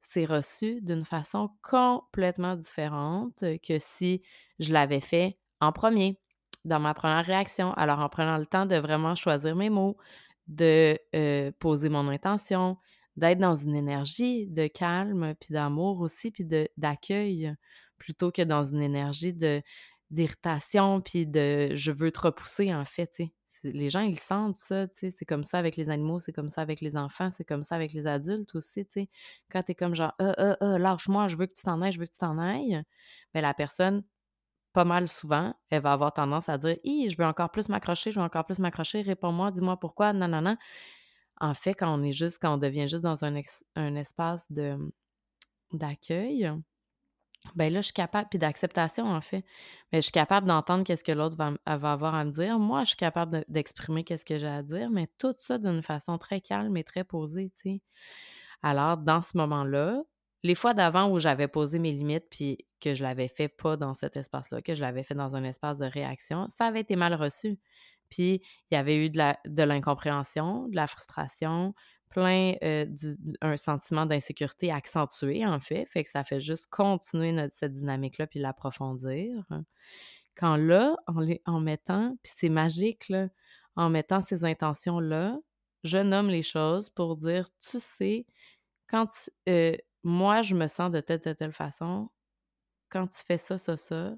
c'est 0.00 0.24
reçu 0.24 0.80
d'une 0.82 1.04
façon 1.04 1.50
complètement 1.62 2.56
différente 2.56 3.44
que 3.66 3.78
si 3.78 4.22
je 4.58 4.72
l'avais 4.72 5.00
fait 5.00 5.38
en 5.60 5.72
premier, 5.72 6.18
dans 6.64 6.80
ma 6.80 6.94
première 6.94 7.24
réaction. 7.24 7.72
Alors, 7.74 8.00
en 8.00 8.08
prenant 8.08 8.38
le 8.38 8.46
temps 8.46 8.66
de 8.66 8.76
vraiment 8.76 9.14
choisir 9.14 9.56
mes 9.56 9.70
mots, 9.70 9.96
de 10.48 10.98
poser 11.58 11.88
mon 11.88 12.08
intention, 12.08 12.76
d'être 13.16 13.38
dans 13.38 13.56
une 13.56 13.76
énergie 13.76 14.46
de 14.48 14.66
calme, 14.66 15.34
puis 15.40 15.52
d'amour 15.52 16.00
aussi, 16.00 16.30
puis 16.30 16.46
d'accueil, 16.76 17.54
plutôt 17.98 18.30
que 18.32 18.42
dans 18.42 18.64
une 18.64 18.82
énergie 18.82 19.34
d'irritation, 20.10 21.00
puis 21.00 21.26
de 21.26 21.72
je 21.74 21.92
veux 21.92 22.10
te 22.10 22.20
repousser, 22.20 22.74
en 22.74 22.84
fait, 22.84 23.10
Les 23.64 23.90
gens, 23.90 24.00
ils 24.00 24.18
sentent 24.18 24.56
ça, 24.56 24.88
tu. 24.88 25.10
C'est 25.12 25.24
comme 25.24 25.44
ça 25.44 25.58
avec 25.58 25.76
les 25.76 25.88
animaux, 25.88 26.18
c'est 26.18 26.32
comme 26.32 26.50
ça 26.50 26.62
avec 26.62 26.80
les 26.80 26.96
enfants, 26.96 27.30
c'est 27.30 27.44
comme 27.44 27.62
ça 27.62 27.76
avec 27.76 27.92
les 27.92 28.06
adultes 28.08 28.54
aussi, 28.56 28.84
tu. 28.86 29.06
Quand 29.50 29.62
t'es 29.62 29.76
comme 29.76 29.94
genre, 29.94 30.12
ah, 30.18 30.56
ah, 30.60 30.78
lâche-moi, 30.78 31.28
je 31.28 31.36
veux 31.36 31.46
que 31.46 31.54
tu 31.54 31.62
t'en 31.62 31.80
ailles, 31.80 31.92
je 31.92 32.00
veux 32.00 32.06
que 32.06 32.12
tu 32.12 32.18
t'en 32.18 32.38
ailles, 32.38 32.82
mais 33.34 33.40
la 33.40 33.54
personne, 33.54 34.02
pas 34.72 34.84
mal 34.84 35.08
souvent, 35.08 35.54
elle 35.70 35.82
va 35.82 35.92
avoir 35.92 36.12
tendance 36.12 36.48
à 36.48 36.58
dire 36.58 36.76
je 36.84 37.16
veux 37.16 37.24
encore 37.24 37.50
plus 37.50 37.68
m'accrocher, 37.68 38.12
je 38.12 38.18
veux 38.18 38.24
encore 38.24 38.44
plus 38.44 38.58
m'accrocher, 38.58 39.02
réponds-moi, 39.02 39.50
dis-moi 39.50 39.78
pourquoi, 39.78 40.12
non, 40.12 40.28
non, 40.28 40.40
non. 40.42 40.56
En 41.40 41.54
fait, 41.54 41.74
quand 41.74 41.92
on 41.98 42.02
est 42.02 42.12
juste, 42.12 42.38
quand 42.40 42.54
on 42.54 42.58
devient 42.58 42.88
juste 42.88 43.02
dans 43.02 43.24
un, 43.24 43.34
espace 43.96 44.50
de 44.50 44.78
d'accueil, 45.72 46.52
ben 47.56 47.72
là, 47.72 47.80
je 47.80 47.86
suis 47.86 47.94
capable, 47.94 48.28
puis 48.28 48.38
d'acceptation, 48.38 49.06
en 49.06 49.20
fait. 49.20 49.44
Mais 49.92 49.98
je 49.98 50.02
suis 50.02 50.12
capable 50.12 50.46
d'entendre 50.46 50.84
qu'est-ce 50.84 51.04
que 51.04 51.12
l'autre 51.12 51.36
va, 51.36 51.52
va, 51.76 51.92
avoir 51.92 52.14
à 52.14 52.24
me 52.24 52.30
dire. 52.30 52.58
Moi, 52.58 52.84
je 52.84 52.88
suis 52.88 52.96
capable 52.96 53.44
d'exprimer 53.48 54.04
qu'est-ce 54.04 54.24
que 54.24 54.38
j'ai 54.38 54.46
à 54.46 54.62
dire, 54.62 54.90
mais 54.90 55.08
tout 55.18 55.34
ça 55.38 55.58
d'une 55.58 55.82
façon 55.82 56.18
très 56.18 56.40
calme 56.40 56.76
et 56.76 56.84
très 56.84 57.04
posée, 57.04 57.50
tu 57.56 57.62
sais. 57.62 57.82
Alors, 58.62 58.96
dans 58.96 59.20
ce 59.20 59.36
moment-là, 59.38 60.02
les 60.44 60.54
fois 60.54 60.74
d'avant 60.74 61.10
où 61.10 61.18
j'avais 61.18 61.48
posé 61.48 61.78
mes 61.78 61.92
limites 61.92 62.26
puis 62.30 62.58
que 62.82 62.94
je 62.94 63.02
l'avais 63.02 63.28
fait 63.28 63.48
pas 63.48 63.76
dans 63.76 63.94
cet 63.94 64.16
espace-là, 64.16 64.62
que 64.62 64.74
je 64.74 64.80
l'avais 64.80 65.04
fait 65.04 65.14
dans 65.14 65.34
un 65.34 65.44
espace 65.44 65.78
de 65.78 65.86
réaction, 65.86 66.46
ça 66.48 66.66
avait 66.66 66.80
été 66.80 66.96
mal 66.96 67.14
reçu. 67.14 67.58
Puis 68.10 68.42
il 68.70 68.74
y 68.74 68.76
avait 68.76 69.06
eu 69.06 69.10
de 69.10 69.62
l'incompréhension, 69.62 70.68
de, 70.68 70.76
la 70.76 70.86
frustration, 70.86 71.74
plein 72.10 72.54
euh, 72.62 72.86
un 73.40 73.56
sentiment 73.56 74.04
d'insécurité 74.04 74.70
accentué 74.70 75.46
en 75.46 75.60
fait, 75.60 75.86
fait 75.86 76.04
que 76.04 76.10
ça 76.10 76.24
fait 76.24 76.40
juste 76.40 76.66
continuer 76.68 77.32
notre, 77.32 77.54
cette 77.54 77.72
dynamique-là 77.72 78.26
puis 78.26 78.40
l'approfondir. 78.40 79.46
Quand 80.34 80.56
là, 80.56 80.96
en, 81.06 81.24
en 81.46 81.60
mettant, 81.60 82.16
puis 82.22 82.32
c'est 82.36 82.48
magique 82.48 83.12
en 83.76 83.88
mettant 83.88 84.20
ces 84.20 84.44
intentions-là, 84.44 85.38
je 85.84 85.98
nomme 85.98 86.28
les 86.28 86.42
choses 86.42 86.90
pour 86.90 87.16
dire, 87.16 87.46
tu 87.60 87.80
sais, 87.80 88.26
quand 88.86 89.06
tu, 89.06 89.30
euh, 89.48 89.76
moi, 90.02 90.42
je 90.42 90.54
me 90.54 90.66
sens 90.66 90.90
de 90.90 91.00
telle, 91.00 91.20
telle, 91.20 91.36
telle 91.36 91.52
façon. 91.52 92.10
Quand 92.92 93.06
tu 93.06 93.24
fais 93.24 93.38
ça, 93.38 93.56
ça, 93.56 93.78
ça, 93.78 94.12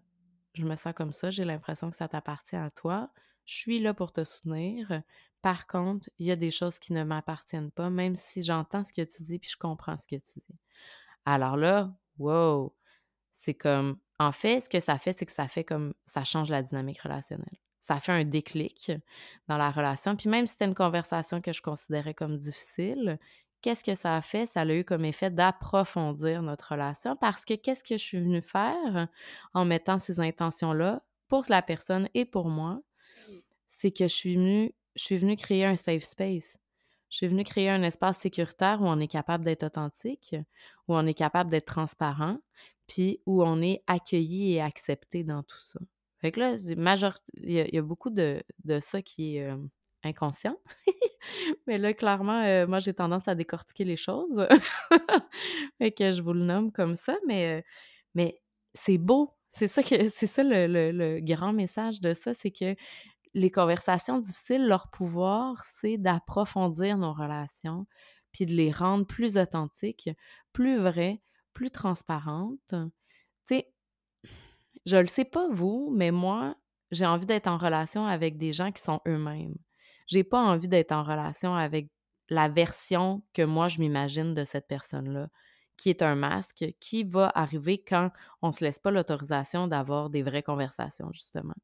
je 0.52 0.64
me 0.64 0.74
sens 0.74 0.92
comme 0.94 1.12
ça, 1.12 1.30
j'ai 1.30 1.44
l'impression 1.44 1.90
que 1.90 1.96
ça 1.96 2.08
t'appartient 2.08 2.56
à 2.56 2.70
toi. 2.70 3.08
Je 3.44 3.54
suis 3.54 3.78
là 3.78 3.94
pour 3.94 4.12
te 4.12 4.24
soutenir. 4.24 5.00
Par 5.42 5.68
contre, 5.68 6.10
il 6.18 6.26
y 6.26 6.32
a 6.32 6.36
des 6.36 6.50
choses 6.50 6.80
qui 6.80 6.92
ne 6.92 7.04
m'appartiennent 7.04 7.70
pas, 7.70 7.88
même 7.88 8.16
si 8.16 8.42
j'entends 8.42 8.82
ce 8.82 8.92
que 8.92 9.02
tu 9.02 9.22
dis 9.22 9.38
puis 9.38 9.50
je 9.50 9.56
comprends 9.56 9.96
ce 9.96 10.08
que 10.08 10.16
tu 10.16 10.40
dis. 10.40 10.58
Alors 11.24 11.56
là, 11.56 11.94
wow, 12.18 12.74
c'est 13.32 13.54
comme, 13.54 13.98
en 14.18 14.32
fait, 14.32 14.58
ce 14.58 14.68
que 14.68 14.80
ça 14.80 14.98
fait, 14.98 15.16
c'est 15.16 15.26
que 15.26 15.32
ça 15.32 15.46
fait 15.46 15.62
comme, 15.62 15.94
ça 16.04 16.24
change 16.24 16.50
la 16.50 16.62
dynamique 16.62 17.00
relationnelle. 17.00 17.58
Ça 17.80 18.00
fait 18.00 18.12
un 18.12 18.24
déclic 18.24 18.90
dans 19.46 19.58
la 19.58 19.70
relation. 19.70 20.16
Puis 20.16 20.28
même 20.28 20.46
si 20.48 20.54
c'était 20.54 20.64
une 20.64 20.74
conversation 20.74 21.40
que 21.40 21.52
je 21.52 21.62
considérais 21.62 22.14
comme 22.14 22.38
difficile, 22.38 23.20
qu'est-ce 23.64 23.82
que 23.82 23.94
ça 23.94 24.14
a 24.14 24.20
fait? 24.20 24.44
Ça 24.44 24.60
a 24.60 24.66
eu 24.66 24.84
comme 24.84 25.06
effet 25.06 25.30
d'approfondir 25.30 26.42
notre 26.42 26.72
relation 26.72 27.16
parce 27.16 27.46
que 27.46 27.54
qu'est-ce 27.54 27.82
que 27.82 27.96
je 27.96 28.04
suis 28.04 28.20
venue 28.20 28.42
faire 28.42 29.08
en 29.54 29.64
mettant 29.64 29.98
ces 29.98 30.20
intentions-là 30.20 31.02
pour 31.28 31.44
la 31.48 31.62
personne 31.62 32.10
et 32.12 32.26
pour 32.26 32.50
moi? 32.50 32.82
C'est 33.68 33.90
que 33.90 34.04
je 34.04 34.14
suis 34.14 34.34
venue, 34.34 34.74
je 34.96 35.02
suis 35.02 35.36
créer 35.36 35.64
un 35.64 35.76
safe 35.76 36.04
space. 36.04 36.58
Je 37.08 37.16
suis 37.16 37.26
venue 37.26 37.42
créer 37.42 37.70
un 37.70 37.82
espace 37.82 38.18
sécuritaire 38.18 38.82
où 38.82 38.84
on 38.84 39.00
est 39.00 39.08
capable 39.08 39.44
d'être 39.44 39.62
authentique, 39.62 40.36
où 40.86 40.94
on 40.94 41.06
est 41.06 41.14
capable 41.14 41.48
d'être 41.48 41.64
transparent, 41.64 42.36
puis 42.86 43.22
où 43.24 43.42
on 43.42 43.62
est 43.62 43.82
accueilli 43.86 44.52
et 44.52 44.60
accepté 44.60 45.24
dans 45.24 45.42
tout 45.42 45.60
ça. 45.60 45.80
Fait 46.18 46.32
que 46.32 46.40
là, 46.40 46.56
il 47.34 47.50
y, 47.50 47.78
a 47.78 47.82
beaucoup 47.82 48.10
de, 48.10 48.42
ça 48.80 49.00
qui 49.00 49.36
est 49.36 49.48
euh, 49.48 49.56
inconscient. 50.06 50.56
mais 51.66 51.78
là, 51.78 51.92
clairement, 51.94 52.42
euh, 52.42 52.66
moi, 52.66 52.78
j'ai 52.78 52.94
tendance 52.94 53.28
à 53.28 53.34
décortiquer 53.34 53.84
les 53.84 53.96
choses. 53.96 54.46
que 55.80 56.12
je 56.12 56.22
vous 56.22 56.32
le 56.32 56.44
nomme 56.44 56.72
comme 56.72 56.94
ça, 56.94 57.16
mais, 57.26 57.64
euh, 58.18 58.30
c'est 58.74 58.98
beau. 58.98 59.34
C'est 59.50 59.68
ça, 59.68 59.82
que, 59.82 60.08
c'est 60.08 60.26
ça 60.26 60.42
le, 60.42 61.20
grand 61.20 61.52
message 61.52 62.00
de 62.00 62.14
ça, 62.14 62.34
c'est 62.34 62.50
que 62.50 62.74
les 63.34 63.50
conversations 63.50 64.18
difficiles, 64.18 64.66
leur 64.66 64.88
pouvoir, 64.90 65.64
c'est 65.64 65.96
d'approfondir 65.96 66.98
nos 66.98 67.12
relations, 67.12 67.86
puis 68.32 68.46
de 68.46 68.52
les 68.52 68.70
rendre 68.70 69.06
plus 69.06 69.36
authentiques, 69.36 70.10
plus 70.52 70.78
vraies, 70.78 71.20
plus 71.52 71.70
transparentes. 71.70 72.58
Tu 72.68 72.76
sais, 73.44 73.72
je 74.86 74.96
le 74.96 75.06
sais 75.06 75.24
pas 75.24 75.48
vous, 75.50 75.92
mais 75.94 76.10
moi, 76.10 76.56
j'ai 76.90 77.06
envie 77.06 77.26
d'être 77.26 77.48
en 77.48 77.58
relation 77.58 78.06
avec 78.06 78.38
des 78.38 78.52
gens 78.52 78.72
qui 78.72 78.82
sont 78.82 79.00
eux-mêmes. 79.06 79.56
J'ai 80.06 80.24
pas 80.24 80.40
envie 80.40 80.68
d'être 80.68 80.92
en 80.92 81.02
relation 81.02 81.54
avec 81.54 81.88
la 82.28 82.48
version 82.48 83.22
que 83.32 83.42
moi 83.42 83.68
je 83.68 83.80
m'imagine 83.80 84.34
de 84.34 84.44
cette 84.44 84.66
personne-là, 84.66 85.28
qui 85.76 85.90
est 85.90 86.02
un 86.02 86.14
masque, 86.14 86.64
qui 86.80 87.04
va 87.04 87.30
arriver 87.34 87.82
quand 87.82 88.10
on 88.42 88.52
se 88.52 88.64
laisse 88.64 88.78
pas 88.78 88.90
l'autorisation 88.90 89.66
d'avoir 89.66 90.08
des 90.10 90.22
vraies 90.22 90.42
conversations, 90.42 91.10
justement. 91.12 91.54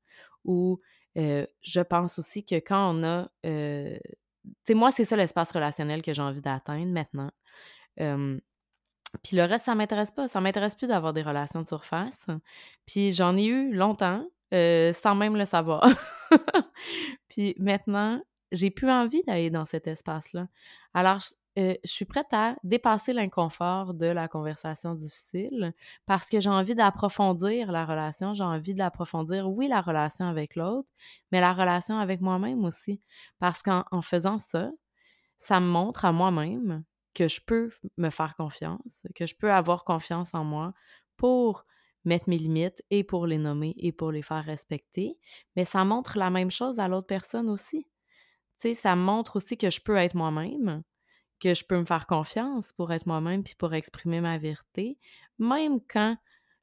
Ou 0.44 0.80
je 1.14 1.80
pense 1.80 2.18
aussi 2.18 2.44
que 2.44 2.56
quand 2.56 2.94
on 2.94 3.04
a... 3.04 3.28
Tu 3.42 4.00
sais, 4.66 4.74
moi, 4.74 4.90
c'est 4.90 5.04
ça 5.04 5.16
l'espace 5.16 5.52
relationnel 5.52 6.02
que 6.02 6.12
j'ai 6.12 6.22
envie 6.22 6.40
d'atteindre 6.40 6.92
maintenant. 6.92 7.30
puis 7.96 9.36
le 9.36 9.42
reste, 9.42 9.66
ça 9.66 9.74
m'intéresse 9.74 10.10
pas. 10.10 10.28
Ça 10.28 10.40
m'intéresse 10.40 10.74
plus 10.74 10.86
d'avoir 10.86 11.12
des 11.12 11.22
relations 11.22 11.62
de 11.62 11.66
surface. 11.66 12.26
Puis 12.86 13.12
j'en 13.12 13.36
ai 13.36 13.44
eu 13.44 13.72
longtemps, 13.72 14.26
sans 14.52 15.14
même 15.14 15.36
le 15.36 15.44
savoir. 15.44 15.86
puis 17.28 17.54
maintenant, 17.58 18.20
j'ai 18.52 18.70
plus 18.70 18.90
envie 18.90 19.22
d'aller 19.24 19.50
dans 19.50 19.64
cet 19.64 19.86
espace-là. 19.86 20.48
Alors, 20.94 21.20
euh, 21.58 21.74
je 21.84 21.90
suis 21.90 22.04
prête 22.04 22.32
à 22.32 22.56
dépasser 22.62 23.12
l'inconfort 23.12 23.94
de 23.94 24.06
la 24.06 24.28
conversation 24.28 24.94
difficile 24.94 25.74
parce 26.06 26.28
que 26.28 26.40
j'ai 26.40 26.50
envie 26.50 26.74
d'approfondir 26.74 27.72
la 27.72 27.84
relation, 27.84 28.34
j'ai 28.34 28.44
envie 28.44 28.74
d'approfondir, 28.74 29.50
oui, 29.50 29.68
la 29.68 29.80
relation 29.80 30.26
avec 30.26 30.56
l'autre, 30.56 30.88
mais 31.32 31.40
la 31.40 31.52
relation 31.52 31.98
avec 31.98 32.20
moi-même 32.20 32.64
aussi. 32.64 33.00
Parce 33.38 33.62
qu'en 33.62 34.02
faisant 34.02 34.38
ça, 34.38 34.70
ça 35.38 35.60
me 35.60 35.66
montre 35.66 36.04
à 36.04 36.12
moi-même 36.12 36.84
que 37.14 37.28
je 37.28 37.40
peux 37.44 37.70
me 37.96 38.10
faire 38.10 38.36
confiance, 38.36 39.02
que 39.14 39.26
je 39.26 39.34
peux 39.34 39.52
avoir 39.52 39.84
confiance 39.84 40.30
en 40.34 40.44
moi 40.44 40.72
pour 41.16 41.64
mettre 42.04 42.28
mes 42.28 42.38
limites 42.38 42.82
et 42.90 43.04
pour 43.04 43.26
les 43.26 43.38
nommer 43.38 43.74
et 43.76 43.92
pour 43.92 44.12
les 44.12 44.22
faire 44.22 44.44
respecter, 44.44 45.18
mais 45.56 45.64
ça 45.64 45.84
montre 45.84 46.18
la 46.18 46.30
même 46.30 46.50
chose 46.50 46.78
à 46.78 46.88
l'autre 46.88 47.06
personne 47.06 47.50
aussi. 47.50 47.86
Sais, 48.60 48.74
ça 48.74 48.94
montre 48.94 49.36
aussi 49.36 49.56
que 49.56 49.70
je 49.70 49.80
peux 49.80 49.96
être 49.96 50.14
moi-même, 50.14 50.82
que 51.40 51.54
je 51.54 51.64
peux 51.64 51.78
me 51.78 51.86
faire 51.86 52.06
confiance 52.06 52.74
pour 52.74 52.92
être 52.92 53.06
moi-même 53.06 53.42
puis 53.42 53.54
pour 53.54 53.72
exprimer 53.72 54.20
ma 54.20 54.36
vérité, 54.36 54.98
même 55.38 55.80
quand 55.80 56.18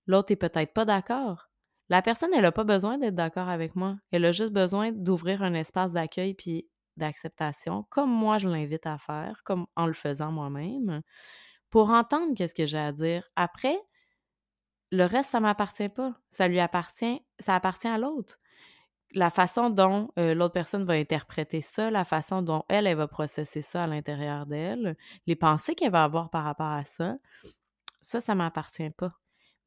l'autre 0.05 0.31
est 0.31 0.35
peut-être 0.35 0.73
pas 0.75 0.85
d'accord. 0.85 1.49
La 1.89 2.03
personne, 2.03 2.29
elle 2.35 2.43
n'a 2.43 2.51
pas 2.51 2.65
besoin 2.65 2.99
d'être 2.99 3.15
d'accord 3.15 3.49
avec 3.49 3.75
moi. 3.75 3.97
Elle 4.11 4.25
a 4.25 4.31
juste 4.31 4.53
besoin 4.53 4.91
d'ouvrir 4.91 5.41
un 5.41 5.55
espace 5.55 5.91
d'accueil 5.91 6.35
puis 6.35 6.69
d'acceptation, 6.97 7.87
comme 7.89 8.11
moi 8.11 8.37
je 8.37 8.47
l'invite 8.47 8.85
à 8.85 8.99
faire, 8.99 9.41
comme 9.43 9.65
en 9.75 9.87
le 9.87 9.93
faisant 9.93 10.31
moi-même, 10.31 11.01
pour 11.71 11.89
entendre 11.89 12.35
qu'est-ce 12.35 12.53
que 12.53 12.67
j'ai 12.67 12.77
à 12.77 12.91
dire. 12.91 13.27
Après, 13.35 13.79
le 14.91 15.05
reste, 15.05 15.31
ça 15.31 15.39
m'appartient 15.39 15.89
pas. 15.89 16.13
Ça 16.29 16.47
lui 16.47 16.59
appartient, 16.59 17.25
ça 17.39 17.55
appartient 17.55 17.87
à 17.87 17.97
l'autre 17.97 18.37
la 19.13 19.29
façon 19.29 19.69
dont 19.69 20.09
l'autre 20.17 20.53
personne 20.53 20.83
va 20.83 20.93
interpréter 20.93 21.61
ça, 21.61 21.89
la 21.89 22.05
façon 22.05 22.41
dont 22.41 22.63
elle, 22.67 22.87
elle 22.87 22.97
va 22.97 23.07
processer 23.07 23.61
ça 23.61 23.83
à 23.83 23.87
l'intérieur 23.87 24.45
d'elle, 24.45 24.97
les 25.25 25.35
pensées 25.35 25.75
qu'elle 25.75 25.91
va 25.91 26.03
avoir 26.03 26.29
par 26.29 26.43
rapport 26.43 26.71
à 26.71 26.83
ça, 26.83 27.17
ça, 28.01 28.19
ça 28.19 28.35
m'appartient 28.35 28.89
pas. 28.91 29.13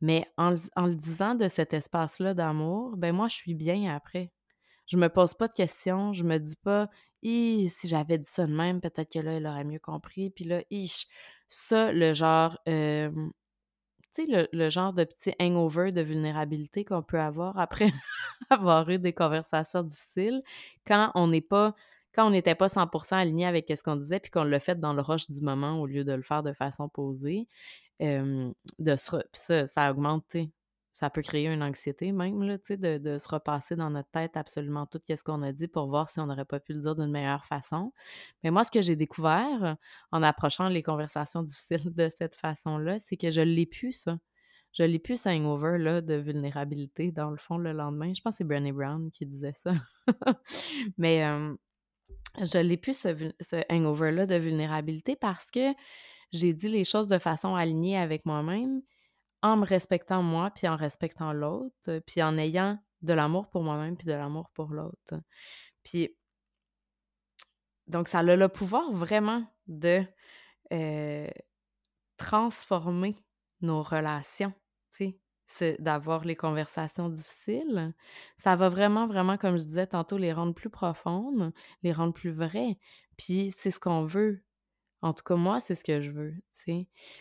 Mais 0.01 0.27
en, 0.37 0.51
le 0.51 0.95
disant 0.95 1.35
de 1.35 1.49
cet 1.49 1.75
espace-là 1.75 2.35
d'amour, 2.35 2.97
ben 2.97 3.15
moi, 3.15 3.29
je 3.29 3.37
suis 3.37 3.55
bien 3.55 3.95
après. 3.95 4.33
Je 4.87 4.97
me 4.97 5.09
pose 5.09 5.35
pas 5.35 5.49
de 5.49 5.53
questions, 5.53 6.13
je 6.13 6.25
me 6.25 6.39
dis 6.39 6.57
pas, 6.57 6.89
si 7.23 7.69
j'avais 7.85 8.19
dit 8.19 8.29
ça 8.29 8.47
de 8.47 8.55
même, 8.55 8.81
peut-être 8.81 9.13
que 9.13 9.19
là, 9.19 9.33
elle 9.35 9.47
aurait 9.47 9.65
mieux 9.65 9.79
compris. 9.79 10.31
Puis 10.31 10.45
là, 10.45 10.63
ça, 11.49 11.93
le 11.93 12.15
genre, 12.15 12.59
tu 14.15 14.27
sais, 14.27 14.49
le, 14.53 14.71
genre 14.71 14.93
de 14.93 15.05
petit 15.05 15.35
hangover 15.41 15.93
de 15.93 16.01
vulnérabilité 16.01 16.85
qu'on 16.85 17.03
peut 17.03 17.21
avoir 17.21 17.59
après 17.59 17.93
avoir 18.51 18.89
eu 18.91 18.99
des 18.99 19.13
conversations 19.13 19.83
difficiles 19.83 20.43
quand 20.87 21.11
on 21.15 21.29
n'est 21.29 21.41
pas 21.41 21.75
quand 22.15 22.27
on 22.27 22.31
n'était 22.31 22.57
pas 22.57 22.67
100% 22.67 23.15
aligné 23.15 23.47
avec 23.47 23.73
ce 23.75 23.83
qu'on 23.85 23.95
disait 23.97 24.19
puis 24.19 24.33
qu'on 24.33 24.43
l'a 24.43 24.59
fait 24.59 24.79
dans 24.81 24.93
le 24.93 25.01
rush 25.01 25.31
du 25.31 25.41
moment 25.41 25.81
au 25.81 25.87
lieu 25.87 26.05
de 26.05 26.13
le 26.13 26.23
faire 26.23 26.43
de 26.43 26.53
façon 26.53 26.89
posée, 26.89 27.47
de 28.01 28.97
ça, 28.97 29.67
ça 29.69 29.91
augmente, 29.93 30.37
ça 31.01 31.09
peut 31.09 31.23
créer 31.23 31.49
une 31.49 31.63
anxiété 31.63 32.13
même, 32.13 32.43
là, 32.43 32.59
de, 32.59 32.99
de 32.99 33.19
se 33.19 33.27
repasser 33.27 33.75
dans 33.75 33.89
notre 33.89 34.11
tête 34.11 34.37
absolument 34.37 34.85
tout 34.85 35.01
ce 35.09 35.25
qu'on 35.25 35.43
a 35.43 35.51
dit 35.51 35.67
pour 35.67 35.89
voir 35.89 36.11
si 36.11 36.21
on 36.21 36.27
n'aurait 36.27 36.45
pas 36.45 36.61
pu 36.61 36.75
le 36.75 36.81
dire 36.81 36.95
d'une 36.95 37.11
meilleure 37.11 37.47
façon. 37.47 37.95
Mais 38.45 38.51
moi, 38.51 38.65
ce 38.65 38.71
que 38.71 38.83
j'ai 38.83 38.97
découvert 38.97 39.77
en 40.13 40.23
approchant 40.23 40.69
les 40.69 40.83
conversations 40.83 41.43
difficiles 41.45 41.91
de 41.95 42.11
cette 42.11 42.35
façon-là, 42.35 42.99
c'est 43.01 43.17
que 43.17 43.31
je 43.31 43.41
l'ai 43.41 43.65
pu, 43.65 43.93
ça. 43.93 44.19
Je 44.73 44.83
l'ai 44.83 44.99
pu, 44.99 45.17
ce 45.17 45.31
hangover 45.31 45.79
là, 45.79 46.03
de 46.03 46.15
vulnérabilité, 46.15 47.11
dans 47.13 47.31
le 47.31 47.39
fond, 47.39 47.57
le 47.57 47.73
lendemain. 47.73 48.13
Je 48.15 48.21
pense 48.21 48.35
que 48.35 48.39
c'est 48.39 48.45
Brené 48.45 48.71
Brown 48.71 49.11
qui 49.11 49.25
disait 49.25 49.55
ça. 49.55 49.73
Mais 50.99 51.23
je 52.43 52.59
l'ai 52.59 52.77
pu, 52.77 52.93
ce, 52.93 53.33
ce 53.41 53.57
hangover-là 53.73 54.27
de 54.27 54.37
vulnérabilité, 54.37 55.17
parce 55.17 55.51
que 55.51 55.73
j'ai 56.31 56.53
dit 56.53 56.69
les 56.69 56.85
choses 56.85 57.09
de 57.09 57.19
façon 57.19 57.55
alignée 57.55 57.97
avec 57.97 58.27
moi-même 58.27 58.83
en 59.43 59.57
me 59.57 59.65
respectant 59.65 60.23
moi, 60.23 60.51
puis 60.51 60.69
en 60.69 60.77
respectant 60.77 61.33
l'autre, 61.33 62.01
puis 62.07 62.23
en 62.23 62.37
ayant 62.37 62.79
de 63.03 63.13
l'amour 63.13 63.49
pour 63.49 63.63
moi-même, 63.63 63.97
puis 63.97 64.07
de 64.07 64.13
l'amour 64.13 64.51
pour 64.55 64.73
l'autre. 64.73 65.21
Puis, 65.83 66.15
donc, 67.87 68.09
ça 68.09 68.19
a 68.19 68.23
le 68.23 68.49
pouvoir 68.49 68.93
vraiment 68.93 69.45
de 69.67 70.05
transformer 72.17 73.17
nos 73.63 73.83
relations, 73.83 74.53
tu 74.93 75.17
sais, 75.47 75.77
d'avoir 75.81 76.25
les 76.25 76.37
conversations 76.37 77.09
difficiles. 77.09 77.95
Ça 78.37 78.57
va 78.57 78.69
vraiment, 78.69 79.07
vraiment, 79.07 79.39
comme 79.39 79.57
je 79.57 79.65
disais 79.65 79.87
tantôt, 79.87 80.19
les 80.19 80.33
rendre 80.33 80.55
plus 80.55 80.71
profondes, 80.71 81.53
les 81.83 81.93
rendre 81.93 82.13
plus 82.13 82.31
vraies. 82.31 82.79
Puis, 83.17 83.53
c'est 83.57 83.71
ce 83.71 83.81
qu'on 83.81 84.05
veut 84.05 84.43
en 85.03 85.13
tout 85.13 85.25
cas, 85.25 85.37
moi, 85.37 85.61
c'est 85.61 85.75
ce 85.75 85.85
que 85.85 86.01
je 86.01 86.11
veux. 86.11 86.35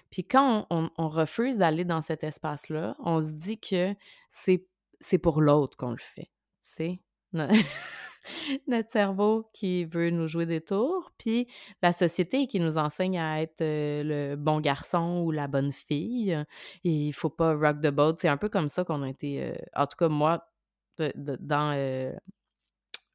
Puis 0.10 0.24
quand 0.26 0.68
on, 0.70 1.10
refuse 1.10 1.58
d'aller 1.58 1.86
dans 1.86 2.02
cet 2.02 2.24
espace-là, 2.24 2.96
on 3.00 3.22
se 3.22 3.32
dit 3.32 3.60
que 3.60 3.96
c'est, 4.30 5.18
pour 5.18 5.42
l'autre 5.42 5.78
qu'on 5.78 5.92
le 5.92 5.98
fait. 5.98 6.30
Notre 8.68 8.92
cerveau 8.92 9.50
qui 9.54 9.86
veut 9.86 10.10
nous 10.10 10.28
jouer 10.28 10.46
des 10.46 10.62
tours, 10.62 11.12
puis 11.18 11.48
la 11.82 11.94
société 11.94 12.48
qui 12.48 12.60
nous 12.60 12.78
enseigne 12.78 13.18
à 13.18 13.42
être 13.42 13.62
le 13.62 14.36
bon 14.36 14.60
garçon 14.60 15.24
ou 15.24 15.32
la 15.32 15.48
bonne 15.48 15.72
fille. 15.72 16.38
Et 16.84 17.08
il 17.08 17.14
faut 17.14 17.30
pas 17.30 17.54
rock 17.54 17.82
the 17.82 17.90
boat. 17.90 18.16
C'est 18.18 18.28
un 18.28 18.38
peu 18.38 18.50
comme 18.50 18.70
ça 18.70 18.84
qu'on 18.84 19.04
a 19.04 19.10
été, 19.10 19.54
en 19.76 19.88
tout 19.88 19.98
cas 19.98 20.10
moi, 20.10 20.48
dans 21.16 21.74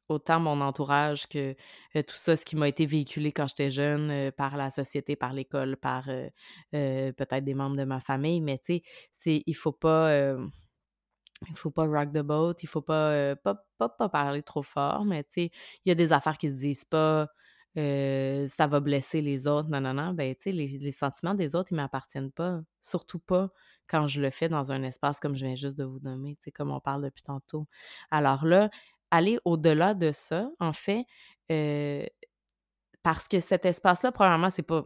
autant 0.09 0.39
mon 0.39 0.61
entourage 0.61 1.27
que 1.27 1.53
tout 1.93 2.15
ça, 2.15 2.35
ce 2.35 2.45
qui 2.45 2.55
m'a 2.55 2.67
été 2.67 2.85
véhiculé 2.85 3.31
quand 3.31 3.47
j'étais 3.47 3.71
jeune 3.71 4.31
par 4.33 4.57
la 4.57 4.69
société, 4.69 5.15
par 5.15 5.33
l'école, 5.33 5.77
par 5.77 6.05
peut-être 6.71 7.43
des 7.43 7.53
membres 7.53 7.77
de 7.77 7.83
ma 7.83 7.99
famille. 7.99 8.41
Mais 8.41 8.59
tu 8.59 8.81
sais, 9.13 9.43
il 9.45 9.55
faut 9.55 9.71
pas. 9.71 10.35
il 11.49 11.57
faut 11.57 11.71
pas 11.71 11.85
rock 11.85 12.11
the 12.13 12.19
boat, 12.19 12.55
il 12.61 12.67
faut 12.67 12.81
pas, 12.81 13.35
pas, 13.35 13.65
pas, 13.77 14.09
parler 14.09 14.43
trop 14.43 14.63
fort, 14.63 15.05
mais 15.05 15.23
tu 15.23 15.33
sais, 15.33 15.51
il 15.85 15.89
y 15.89 15.91
a 15.91 15.95
des 15.95 16.13
affaires 16.13 16.37
qui 16.37 16.49
se 16.49 16.55
disent 16.55 16.85
pas, 16.85 17.27
ça 17.75 18.67
va 18.67 18.79
blesser 18.79 19.21
les 19.21 19.47
autres, 19.47 19.69
non, 19.69 19.81
non, 19.81 19.93
non. 19.93 20.13
Ben, 20.13 20.33
tu 20.35 20.43
sais, 20.43 20.51
les, 20.51 20.67
les, 20.67 20.91
sentiments 20.91 21.33
des 21.33 21.55
autres, 21.55 21.71
ils 21.71 21.75
m'appartiennent 21.75 22.31
pas. 22.31 22.61
Surtout 22.81 23.19
pas 23.19 23.49
quand 23.87 24.07
je 24.07 24.21
le 24.21 24.29
fais 24.29 24.49
dans 24.49 24.71
un 24.71 24.83
espace 24.83 25.19
comme 25.19 25.35
je 25.35 25.45
viens 25.45 25.55
juste 25.55 25.77
de 25.77 25.83
vous 25.83 25.99
nommer, 25.99 26.35
tu 26.35 26.45
sais, 26.45 26.51
comme 26.51 26.71
on 26.71 26.79
parle 26.79 27.03
depuis 27.03 27.23
tantôt. 27.23 27.67
Alors 28.11 28.45
là, 28.45 28.69
aller 29.15 29.39
au-delà 29.45 29.93
de 29.93 30.11
ça, 30.11 30.49
en 30.59 30.73
fait, 30.73 31.05
parce 33.03 33.27
que 33.27 33.39
cet 33.39 33.65
espace-là, 33.65 34.11
probablement, 34.11 34.49
c'est 34.49 34.63
pas. 34.63 34.85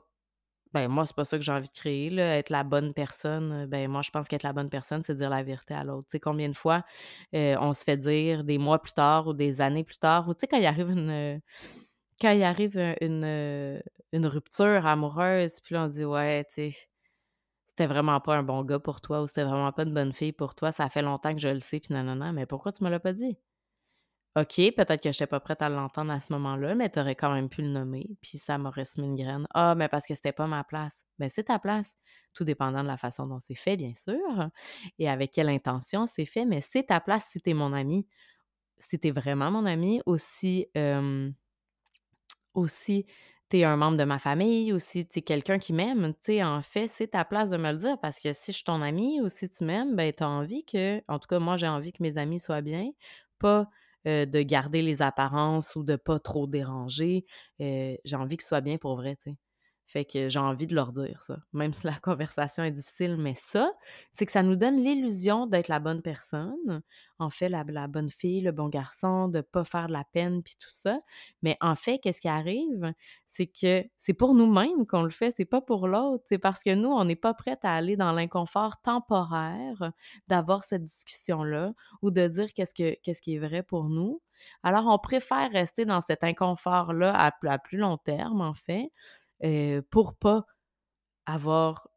Ben, 0.74 0.88
moi, 0.89 1.06
c'est 1.06 1.15
pas 1.15 1.26
ça 1.26 1.38
que 1.38 1.44
j'ai 1.44 1.52
envie 1.52 1.70
de 1.70 1.74
créer, 1.74 2.15
être 2.20 2.50
la 2.52 2.63
bonne 2.63 2.94
personne. 2.94 3.65
Ben, 3.68 3.89
moi, 3.89 4.02
je 4.04 4.12
pense 4.12 4.28
qu'être 4.28 4.44
la 4.44 4.54
bonne 4.54 4.70
personne, 4.70 5.04
c'est 5.04 5.15
dire 5.15 5.30
la 5.32 5.44
vérité 5.44 5.74
à 5.74 5.84
l'autre. 5.84 6.08
Tu 6.08 6.13
sais, 6.13 6.20
combien 6.20 6.50
de 6.50 6.58
fois 6.58 6.84
on 7.34 7.74
se 7.74 7.84
fait 7.84 7.98
dire 7.98 8.44
des 8.44 8.58
mois 8.60 8.80
plus 8.82 8.94
tard 8.94 9.28
ou 9.28 9.34
des 9.34 9.62
années 9.62 9.84
plus 9.84 10.00
tard, 10.00 10.28
ou 10.30 10.34
tu 10.36 10.42
sais, 10.42 10.48
quand 10.48 10.58
il 10.60 10.65
arrive 10.68 10.89
une. 10.92 11.42
Quand 12.22 12.32
il 12.32 12.44
arrive 12.44 12.78
une, 13.02 13.82
une 14.13 14.26
rupture 14.28 14.86
amoureuse, 14.86 15.60
puis 15.62 15.76
là, 15.76 15.86
on 15.86 15.88
dit, 15.88 16.06
ouais, 16.06 16.44
tu 16.46 16.72
sais, 16.72 16.76
c'était 17.68 17.88
vraiment 17.88 18.20
pas 18.22 18.36
un 18.38 18.44
bon 18.44 18.63
gars 18.63 18.80
pour 18.80 19.02
toi 19.02 19.22
ou 19.24 19.28
c'était 19.28 19.44
vraiment 19.46 19.72
pas 19.72 19.84
une 19.84 19.94
bonne 19.94 20.13
fille 20.13 20.34
pour 20.34 20.56
toi, 20.56 20.72
ça 20.72 20.89
fait 20.89 21.02
longtemps 21.02 21.34
que 21.34 21.39
je 21.39 21.50
le 21.50 21.60
sais, 21.62 21.80
puis 21.80 21.94
non, 21.94 22.04
non, 22.04 22.15
non, 22.15 22.34
mais 22.34 22.46
pourquoi 22.46 22.72
tu 22.74 22.84
me 22.84 22.89
l'as 22.89 23.00
pas 23.00 23.13
dit? 23.13 23.38
OK, 24.36 24.56
peut-être 24.76 25.02
que 25.02 25.12
je 25.12 25.15
n'étais 25.18 25.28
pas 25.28 25.39
prête 25.39 25.62
à 25.62 25.70
l'entendre 25.70 26.12
à 26.13 26.20
ce 26.20 26.32
moment-là, 26.34 26.76
mais 26.76 26.89
tu 26.89 27.00
aurais 27.00 27.15
quand 27.15 27.34
même 27.34 27.50
pu 27.50 27.63
le 27.63 27.70
nommer, 27.70 28.08
puis 28.22 28.38
ça 28.38 28.58
m'aurait 28.60 28.86
semé 28.86 29.08
une 29.08 29.15
graine. 29.15 29.48
Ah, 29.54 29.74
mais 29.76 29.88
parce 29.89 30.06
que 30.06 30.13
c'était 30.15 30.32
pas 30.32 30.46
ma 30.48 30.63
place. 30.63 31.04
Ben, 31.18 31.30
c'est 31.30 31.46
ta 31.46 31.58
place, 31.60 31.98
tout 32.34 32.44
dépendant 32.44 32.84
de 32.84 32.88
la 32.88 32.98
façon 32.98 33.26
dont 33.26 33.39
c'est 33.39 33.56
fait, 33.56 33.76
bien 33.76 33.94
sûr, 33.96 34.20
et 35.00 35.10
avec 35.10 35.32
quelle 35.32 35.50
intention 35.50 36.06
c'est 36.06 36.26
fait, 36.28 36.46
mais 36.46 36.62
c'est 36.62 36.84
ta 36.84 37.00
place 37.02 37.26
si 37.32 37.39
tu 37.39 37.54
mon 37.54 37.74
ami. 37.74 38.08
Si 38.80 39.00
tu 39.00 39.12
vraiment 39.12 39.52
mon 39.52 39.65
ami, 39.65 40.02
aussi, 40.06 40.68
aussi 42.54 43.06
tu 43.50 43.63
un 43.63 43.78
membre 43.78 43.98
de 43.98 44.04
ma 44.04 44.20
famille 44.20 44.72
ou 44.74 44.80
si 44.80 45.08
tu 45.08 45.22
quelqu'un 45.24 45.58
qui 45.58 45.74
m'aime, 45.74 46.13
tu 46.13 46.20
sais, 46.34 46.44
en 46.44 46.62
fait, 46.62 46.88
c'est 46.88 47.08
ta 47.08 47.26
place 47.26 47.50
de 47.50 47.58
me 47.58 47.72
le 47.72 47.78
dire 47.78 48.00
parce 48.00 48.20
que 48.20 48.32
si 48.32 48.52
je 48.52 48.58
suis 48.58 48.63
ton 48.63 48.82
ami 48.82 49.20
ou 49.22 49.30
si 49.30 49.50
tu 49.50 49.63
m'aimes, 49.63 49.96
ben 49.96 50.13
tu 50.13 50.24
envie 50.24 50.63
que, 50.65 51.02
en 51.08 51.18
tout 51.18 51.28
cas, 51.28 51.39
moi, 51.39 51.58
j'ai 51.58 51.68
envie 51.68 51.92
que 51.92 52.04
mes 52.04 52.18
amis 52.18 52.39
soient 52.39 52.62
bien, 52.62 52.92
pas 53.39 53.68
de 54.06 54.42
garder 54.44 54.82
les 54.82 55.02
apparences 55.02 55.76
ou 55.76 55.84
de 55.84 55.96
pas 55.96 56.20
trop 56.20 56.48
déranger. 56.48 57.26
j'ai 57.60 58.16
envie 58.16 58.38
qu'ils 58.38 58.46
soient 58.48 58.62
bien 58.62 58.78
pour 58.78 58.96
vrai, 58.98 59.16
tu 59.18 59.32
sais. 59.32 59.38
Fait 59.91 60.06
que 60.06 60.30
j'ai 60.30 60.38
envie 60.38 60.67
de 60.67 60.75
leur 60.75 60.91
dire 60.93 61.23
ça, 61.23 61.39
même 61.52 61.73
si 61.73 61.88
la 61.88 61.95
conversation 62.04 62.63
est 62.63 62.69
difficile. 62.69 63.17
Mais 63.17 63.34
ça, 63.34 63.71
c'est 64.12 64.28
que 64.28 64.32
ça 64.32 64.43
nous 64.43 64.56
donne 64.56 64.75
l'illusion 64.75 65.47
d'être 65.47 65.67
la 65.67 65.80
bonne 65.80 66.04
personne, 66.04 66.84
en 67.17 67.32
fait, 67.32 67.49
la, 67.49 67.63
bonne 67.88 68.12
fille, 68.12 68.41
le 68.41 68.52
bon 68.52 68.69
garçon, 68.69 69.30
de 69.30 69.41
pas 69.41 69.63
faire 69.63 69.88
de 69.88 69.93
la 69.93 70.04
peine, 70.13 70.43
puis 70.43 70.54
tout 70.60 70.69
ça. 70.69 70.99
Mais 71.41 71.58
en 71.60 71.73
fait, 71.73 71.97
qu'est-ce 71.97 72.21
qui 72.21 72.28
arrive? 72.28 72.93
C'est 73.25 73.47
que 73.47 73.84
c'est 73.97 74.13
pour 74.13 74.36
nous-mêmes 74.36 74.86
qu'on 74.86 75.02
le 75.02 75.10
fait, 75.10 75.34
c'est 75.36 75.43
pas 75.43 75.60
pour 75.60 75.88
l'autre. 75.88 76.23
C'est 76.28 76.38
parce 76.38 76.63
que 76.63 76.75
nous, 76.75 76.89
on 76.89 77.04
n'est 77.04 77.15
pas 77.15 77.34
prête 77.34 77.65
à 77.65 77.73
aller 77.73 77.97
dans 77.97 78.12
l'inconfort 78.12 78.80
temporaire 78.84 79.91
d'avoir 80.28 80.63
cette 80.63 80.84
discussion-là 80.84 81.73
ou 82.04 82.12
de 82.12 82.28
dire 82.28 82.54
qu'est-ce, 82.54 82.75
que, 82.75 82.95
qu'est-ce 83.02 83.23
qui 83.23 83.36
est 83.36 83.39
vrai 83.39 83.63
pour 83.63 83.89
nous. 83.89 84.21
Alors, 84.63 84.86
on 84.88 84.97
préfère 84.99 85.52
rester 85.52 85.86
dans 85.86 86.02
cet 86.02 86.23
inconfort-là 86.23 87.13
à, 87.15 87.32
à 87.47 87.58
plus 87.58 87.78
long 87.78 87.97
terme, 87.97 88.41
en 88.41 88.54
fait, 88.54 88.91
pour 89.89 90.15
pas 90.15 90.45
avoir 91.25 91.88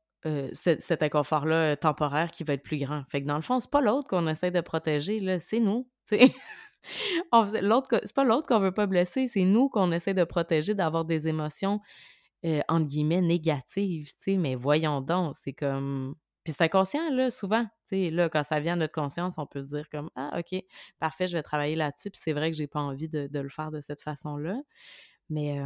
cet 0.53 1.03
inconfort-là 1.03 1.77
temporaire 1.77 2.31
qui 2.31 2.45
va 2.45 2.55
être 2.55 2.63
plus 2.63 2.79
grand. 2.79 3.03
Fait 3.09 3.23
que 3.23 3.27
dans 3.27 3.37
le 3.37 3.43
fond, 3.43 3.59
c'est 3.61 3.71
pas 3.71 3.81
l'autre 3.81 4.09
qu'on 4.09 4.29
essaie 4.29 4.51
de 4.51 4.61
protéger, 4.61 5.21
là, 5.21 5.41
c'est 5.41 5.61
nous. 5.61 5.89
l'autre, 7.63 8.01
c'est 8.05 8.15
pas 8.15 8.25
l'autre 8.25 8.47
qu'on 8.47 8.61
veut 8.61 8.73
pas 8.73 8.87
blesser, 8.87 9.27
c'est 9.27 9.45
nous 9.45 9.69
qu'on 9.69 9.91
essaie 9.93 10.15
de 10.15 10.25
protéger 10.25 10.75
d'avoir 10.75 11.05
des 11.05 11.29
émotions 11.29 11.81
entre 12.69 12.87
guillemets 12.87 13.21
négatives, 13.21 14.11
mais 14.27 14.55
voyons 14.55 15.01
donc, 15.01 15.37
c'est 15.39 15.53
comme. 15.53 16.15
Puis 16.45 16.53
c'est 16.55 16.65
inconscient, 16.65 17.09
là, 17.11 17.31
souvent. 17.31 17.65
Tu 17.87 18.11
là, 18.11 18.29
quand 18.29 18.43
ça 18.43 18.59
vient 18.59 18.73
à 18.73 18.77
notre 18.77 18.93
conscience, 18.93 19.39
on 19.39 19.47
peut 19.47 19.61
se 19.61 19.69
dire 19.77 19.89
comme 19.91 20.11
Ah, 20.17 20.39
OK, 20.39 20.61
parfait, 20.99 21.29
je 21.29 21.37
vais 21.37 21.43
travailler 21.43 21.77
là-dessus. 21.77 22.11
Puis 22.11 22.21
c'est 22.23 22.33
vrai 22.33 22.51
que 22.51 22.57
j'ai 22.57 22.67
pas 22.67 22.81
envie 22.81 23.09
de, 23.09 23.29
le 23.33 23.49
faire 23.49 23.71
de 23.71 23.81
cette 23.81 24.03
façon-là. 24.03 24.61
Mais 25.31 25.61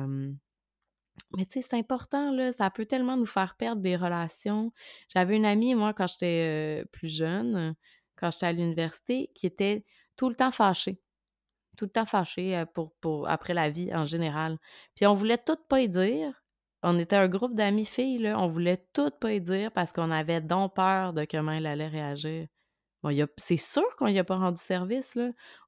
mais 1.36 1.46
tu 1.46 1.60
sais, 1.60 1.68
c'est 1.68 1.76
important, 1.76 2.34
ça 2.52 2.70
peut 2.70 2.86
tellement 2.86 3.16
nous 3.16 3.26
faire 3.26 3.56
perdre 3.56 3.82
des 3.82 3.96
relations. 3.96 4.72
J'avais 5.08 5.36
une 5.36 5.44
amie, 5.44 5.74
moi, 5.74 5.92
quand 5.92 6.06
j'étais 6.06 6.84
plus 6.92 7.08
jeune, 7.08 7.74
quand 8.16 8.30
j'étais 8.30 8.46
à 8.46 8.52
l'université, 8.52 9.30
qui 9.34 9.46
était 9.46 9.84
tout 10.16 10.28
le 10.28 10.34
temps 10.34 10.50
fâchée. 10.50 11.00
Tout 11.76 11.86
le 11.86 11.90
temps 11.90 12.06
fâchée 12.06 12.64
pour, 13.00 13.28
après 13.28 13.54
la 13.54 13.70
vie 13.70 13.94
en 13.94 14.06
général. 14.06 14.58
Puis 14.94 15.06
on 15.06 15.14
voulait 15.14 15.38
tout 15.38 15.58
pas 15.68 15.80
y 15.82 15.88
dire. 15.88 16.42
On 16.82 16.98
était 16.98 17.16
un 17.16 17.28
groupe 17.28 17.54
d'amis 17.54 17.84
filles, 17.86 18.18
là, 18.18 18.38
on 18.38 18.46
voulait 18.46 18.86
tout 18.92 19.10
pas 19.10 19.32
y 19.32 19.40
dire 19.40 19.72
parce 19.72 19.92
qu'on 19.92 20.10
avait 20.10 20.40
donc 20.40 20.74
peur 20.74 21.12
de 21.12 21.26
comment 21.28 21.52
elle 21.52 21.66
allait 21.66 21.88
réagir 21.88 22.46
c'est 23.36 23.56
sûr 23.56 23.84
qu'on 23.96 24.08
n'y 24.08 24.18
a 24.18 24.24
pas 24.24 24.36
rendu 24.36 24.60
service. 24.60 25.18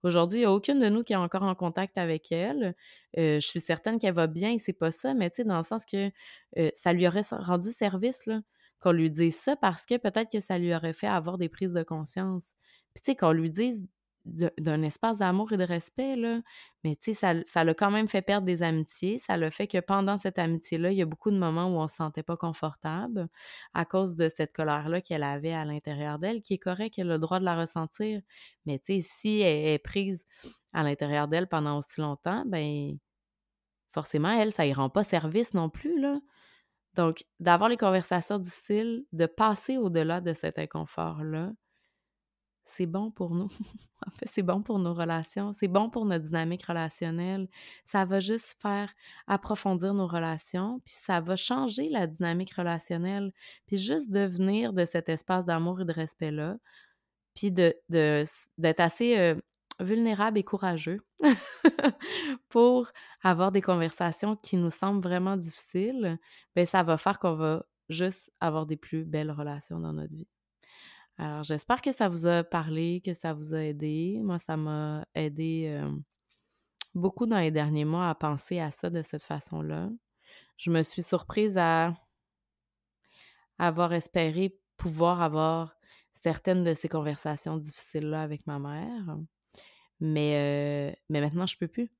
Aujourd'hui, 0.03 0.39
il 0.39 0.43
n'y 0.43 0.47
a 0.47 0.53
aucune 0.53 0.79
de 0.79 0.89
nous 0.89 1.03
qui 1.03 1.13
est 1.13 1.17
encore 1.17 1.43
en 1.43 1.55
contact 1.55 1.99
avec 1.99 2.33
elle. 2.33 2.75
je 3.17 3.41
suis 3.41 3.61
certaine 3.61 3.99
qu'elle 3.99 4.15
va 4.15 4.27
bien 4.27 4.51
et 4.53 4.59
c'est 4.59 4.73
pas 4.73 4.91
ça, 4.91 5.15
mais 5.15 5.31
dans 5.45 5.59
le 5.59 5.63
sens 5.63 5.85
que 5.85 6.11
ça 6.75 6.93
lui 6.93 7.07
aurait 7.07 7.23
rendu 7.31 7.71
service 7.71 8.29
qu'on 8.81 8.93
lui 8.93 9.11
dise 9.11 9.37
ça 9.37 9.57
parce 9.57 9.87
que 9.87 9.97
peut-être 9.97 10.31
que 10.31 10.41
ça 10.41 10.59
lui 10.59 10.75
aurait 10.75 10.93
fait 10.93 11.09
avoir 11.09 11.37
des 11.39 11.49
prises 11.49 11.73
de 11.73 11.83
conscience. 11.83 12.45
Puis, 12.95 13.03
tu 13.03 13.13
sais, 13.13 13.17
qu'on 13.17 13.33
lui 13.33 13.51
dise 13.51 13.85
d'un 14.29 14.83
espace 14.83 15.19
d'amour 15.19 15.53
et 15.53 15.57
de 15.57 15.65
respect, 15.65 16.17
là. 16.17 16.41
Mais 16.85 16.97
tu 16.97 17.15
sais, 17.15 17.45
ça 17.47 17.65
l'a 17.65 17.75
quand 17.75 17.91
même 17.91 18.09
fait 18.09 18.23
perdre 18.23 18.47
des 18.47 18.63
amitiés. 18.63 19.19
Ça 19.19 19.37
l'a 19.37 19.51
fait 19.51 19.67
que 19.67 19.79
pendant 19.79 20.19
cette 20.19 20.39
amitié-là, 20.39 20.93
il 20.93 20.99
y 20.99 21.03
a 21.03 21.07
beaucoup 21.07 21.31
de 21.31 21.39
moments 21.39 21.67
où 21.67 21.79
on 21.79 21.85
ne 21.85 21.89
se 21.89 21.97
sentait 21.97 22.23
pas 22.23 22.37
confortable 22.37 23.29
à 23.75 23.85
cause 23.85 24.15
de 24.15 24.29
cette 24.29 24.53
colère-là 24.53 25.01
qu'elle 25.01 25.23
avait 25.25 25.53
à 25.53 25.65
l'intérieur 25.65 26.19
d'elle, 26.19 26.43
qui 26.43 26.55
est 26.55 26.59
correct, 26.59 26.95
elle 26.99 27.11
a 27.11 27.15
le 27.15 27.19
droit 27.19 27.41
de 27.41 27.45
la 27.45 27.57
ressentir. 27.57 28.21
Mais 28.67 28.79
tu 28.79 29.01
sais, 29.01 29.09
si 29.09 29.41
elle 29.41 29.75
est 29.75 29.79
prise 29.79 30.25
à 30.73 30.83
l'intérieur 30.83 31.29
d'elle 31.29 31.49
pendant 31.49 31.79
aussi 31.79 32.01
longtemps, 32.01 32.45
ben 32.47 32.97
forcément, 33.93 34.31
elle, 34.31 34.53
ça 34.53 34.67
y 34.67 34.73
rend 34.73 34.91
pas 34.91 35.05
service 35.05 35.55
non 35.55 35.71
plus, 35.71 36.01
là. 36.01 36.21
Donc, 36.95 37.25
d'avoir 37.41 37.69
les 37.71 37.77
conversations 37.77 38.39
difficiles, 38.39 39.05
de 39.13 39.27
passer 39.27 39.79
au-delà 39.79 40.21
de 40.21 40.33
cet 40.33 40.59
inconfort-là, 40.59 41.53
c'est 42.69 42.87
bon 42.87 43.11
pour 43.11 43.35
nous. 43.35 43.49
en 44.07 44.11
fait, 44.11 44.27
c'est 44.27 44.43
bon 44.43 44.63
pour 44.63 44.79
nos 44.79 44.95
relations, 44.95 45.53
c'est 45.53 45.69
bon 45.69 45.91
pour 45.91 46.05
notre 46.05 46.27
dynamique 46.27 46.65
relationnelle. 46.65 47.49
Ça 47.85 48.05
va 48.05 48.21
juste 48.21 48.61
faire 48.61 48.93
approfondir 49.27 49.95
nos 49.95 50.07
relations, 50.07 50.81
puis 50.85 50.95
ça 50.95 51.21
va 51.21 51.37
changer 51.37 51.89
la 51.89 52.07
dynamique 52.07 52.53
relationnelle, 52.55 53.33
puis 53.67 53.79
juste 53.79 54.11
devenir 54.11 54.73
de 54.73 54.85
cet 54.85 55.09
espace 55.09 55.45
d'amour 55.45 55.81
et 55.81 55.85
de 55.85 55.93
respect-là, 55.93 56.59
puis 57.35 57.51
d'être 57.53 58.81
assez 58.81 59.35
vulnérable 59.81 60.39
et 60.39 60.45
courageux 60.45 61.01
pour 62.49 62.91
avoir 63.23 63.53
des 63.53 63.63
conversations 63.63 64.37
qui 64.37 64.57
nous 64.57 64.71
semblent 64.71 65.03
vraiment 65.03 65.37
difficiles, 65.37 66.19
bien, 66.55 66.65
ça 66.65 66.83
va 66.83 66.99
faire 66.99 67.19
qu'on 67.19 67.35
va 67.35 67.65
juste 67.89 68.33
avoir 68.41 68.67
des 68.67 68.77
plus 68.77 69.05
belles 69.05 69.31
relations 69.31 69.81
dans 69.81 69.93
notre 69.93 70.15
vie. 70.15 70.29
Alors, 71.19 71.43
j'espère 71.43 71.83
que 71.83 71.91
ça 71.91 72.09
vous 72.09 72.27
a 72.27 72.45
parlé, 72.45 73.03
que 73.05 73.13
ça 73.13 73.33
vous 73.33 73.53
a 73.53 73.63
aidé. 73.63 74.21
Moi, 74.23 74.39
ça 74.39 74.57
m'a 74.57 75.05
aidé 75.15 75.83
beaucoup 76.95 77.27
dans 77.27 77.39
les 77.39 77.51
derniers 77.51 77.85
mois 77.85 78.09
à 78.09 78.15
penser 78.15 78.61
à 78.61 78.71
ça 78.71 78.89
de 78.89 79.03
cette 79.03 79.25
façon-là. 79.25 79.91
Je 80.57 80.71
me 80.71 80.83
suis 80.83 81.03
surprise 81.03 81.59
à 81.59 81.95
avoir 83.59 83.93
espéré 83.93 84.61
pouvoir 84.77 85.21
avoir 85.21 85.75
certaines 86.15 86.63
de 86.63 86.75
ces 86.75 86.89
conversations 86.89 87.57
difficiles-là 87.57 88.23
avec 88.23 88.47
ma 88.47 88.61
mère. 88.61 89.19
Mais, 89.99 90.97
mais 91.09 91.21
maintenant, 91.21 91.47
je 91.47 91.57
peux 91.57 91.69
plus. 91.69 91.91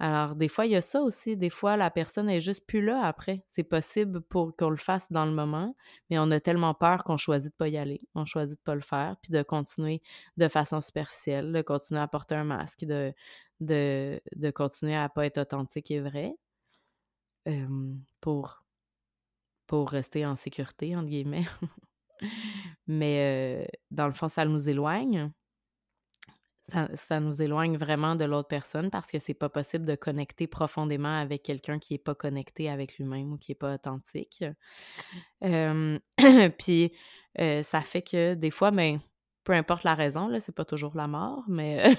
Alors, 0.00 0.34
des 0.34 0.48
fois, 0.48 0.64
il 0.64 0.72
y 0.72 0.76
a 0.76 0.80
ça 0.80 1.02
aussi. 1.02 1.36
Des 1.36 1.50
fois, 1.50 1.76
la 1.76 1.90
personne 1.90 2.30
est 2.30 2.40
juste 2.40 2.66
plus 2.66 2.82
là 2.82 3.04
après. 3.04 3.44
C'est 3.50 3.64
possible 3.64 4.22
pour 4.22 4.56
qu'on 4.56 4.70
le 4.70 4.78
fasse 4.78 5.12
dans 5.12 5.26
le 5.26 5.32
moment, 5.32 5.76
mais 6.08 6.18
on 6.18 6.30
a 6.30 6.40
tellement 6.40 6.72
peur 6.72 7.04
qu'on 7.04 7.18
choisit 7.18 7.52
de 7.52 7.56
pas 7.56 7.68
y 7.68 7.76
aller. 7.76 8.00
On 8.14 8.24
choisit 8.24 8.56
de 8.56 8.62
pas 8.62 8.74
le 8.74 8.80
faire, 8.80 9.16
puis 9.22 9.30
de 9.30 9.42
continuer 9.42 10.00
de 10.38 10.48
façon 10.48 10.80
superficielle, 10.80 11.52
de 11.52 11.60
continuer 11.60 12.00
à 12.00 12.08
porter 12.08 12.34
un 12.34 12.44
masque, 12.44 12.86
de, 12.86 13.12
continuer 14.54 14.96
à 14.96 15.10
pas 15.10 15.26
être 15.26 15.38
authentique 15.38 15.90
et 15.90 16.00
vrai 16.00 16.34
pour, 18.22 18.64
pour 19.66 19.90
rester 19.90 20.24
en 20.24 20.34
sécurité, 20.34 20.96
entre 20.96 21.10
guillemets. 21.10 21.46
mais 22.86 23.68
dans 23.90 24.06
le 24.06 24.14
fond, 24.14 24.28
ça 24.28 24.46
nous 24.46 24.68
éloigne 24.70 25.30
ça, 26.94 27.20
nous 27.20 27.42
éloigne 27.42 27.76
vraiment 27.76 28.16
de 28.16 28.24
l'autre 28.24 28.48
personne 28.48 28.90
parce 28.90 29.10
que 29.10 29.18
c'est 29.18 29.34
pas 29.34 29.48
possible 29.48 29.86
de 29.86 29.94
connecter 29.94 30.46
profondément 30.46 31.20
avec 31.20 31.42
quelqu'un 31.42 31.78
qui 31.78 31.94
est 31.94 31.98
pas 31.98 32.14
connecté 32.14 32.68
avec 32.68 32.96
lui-même 32.98 33.32
ou 33.32 33.38
qui 33.38 33.52
est 33.52 33.56
pas 33.56 33.74
authentique. 33.74 34.44
puis 36.58 36.92
ça 37.62 37.80
fait 37.82 38.02
que 38.02 38.34
des 38.34 38.50
fois, 38.50 38.70
ben, 38.70 39.00
peu 39.44 39.52
importe 39.52 39.84
la 39.84 39.94
raison, 39.94 40.28
là, 40.28 40.40
c'est 40.40 40.54
pas 40.54 40.64
toujours 40.64 40.96
la 40.96 41.08
mort, 41.08 41.44
mais 41.48 41.96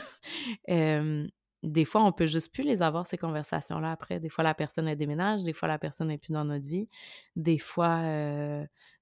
des 1.63 1.85
fois, 1.85 2.03
on 2.03 2.11
peut 2.11 2.25
juste 2.25 2.53
plus 2.53 2.63
les 2.63 2.81
avoir, 2.81 3.05
ces 3.05 3.17
conversations-là 3.17 3.91
après. 3.91 4.19
Des 4.19 4.29
fois, 4.29 4.43
la 4.43 4.53
personne 4.53 4.87
est 4.87 4.95
déménage, 4.95 5.43
des 5.43 5.53
fois, 5.53 5.67
la 5.67 5.77
personne 5.77 6.07
n'est 6.07 6.17
plus 6.17 6.33
dans 6.33 6.45
notre 6.45 6.65
vie. 6.65 6.87
Des 7.35 7.59
fois, 7.59 8.01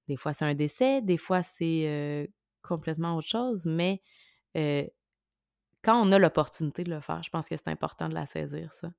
des 0.08 0.16
fois 0.16 0.32
c'est 0.32 0.44
un 0.44 0.54
décès, 0.54 1.02
des 1.02 1.18
fois, 1.18 1.42
c'est 1.42 2.30
complètement 2.62 3.16
autre 3.16 3.28
chose, 3.28 3.66
mais 3.66 4.02
quand 5.82 6.00
on 6.00 6.12
a 6.12 6.18
l'opportunité 6.18 6.84
de 6.84 6.90
le 6.90 7.00
faire, 7.00 7.22
je 7.22 7.30
pense 7.30 7.48
que 7.48 7.56
c'est 7.56 7.68
important 7.68 8.08
de 8.08 8.14
la 8.14 8.26
saisir, 8.26 8.72
ça, 8.72 8.90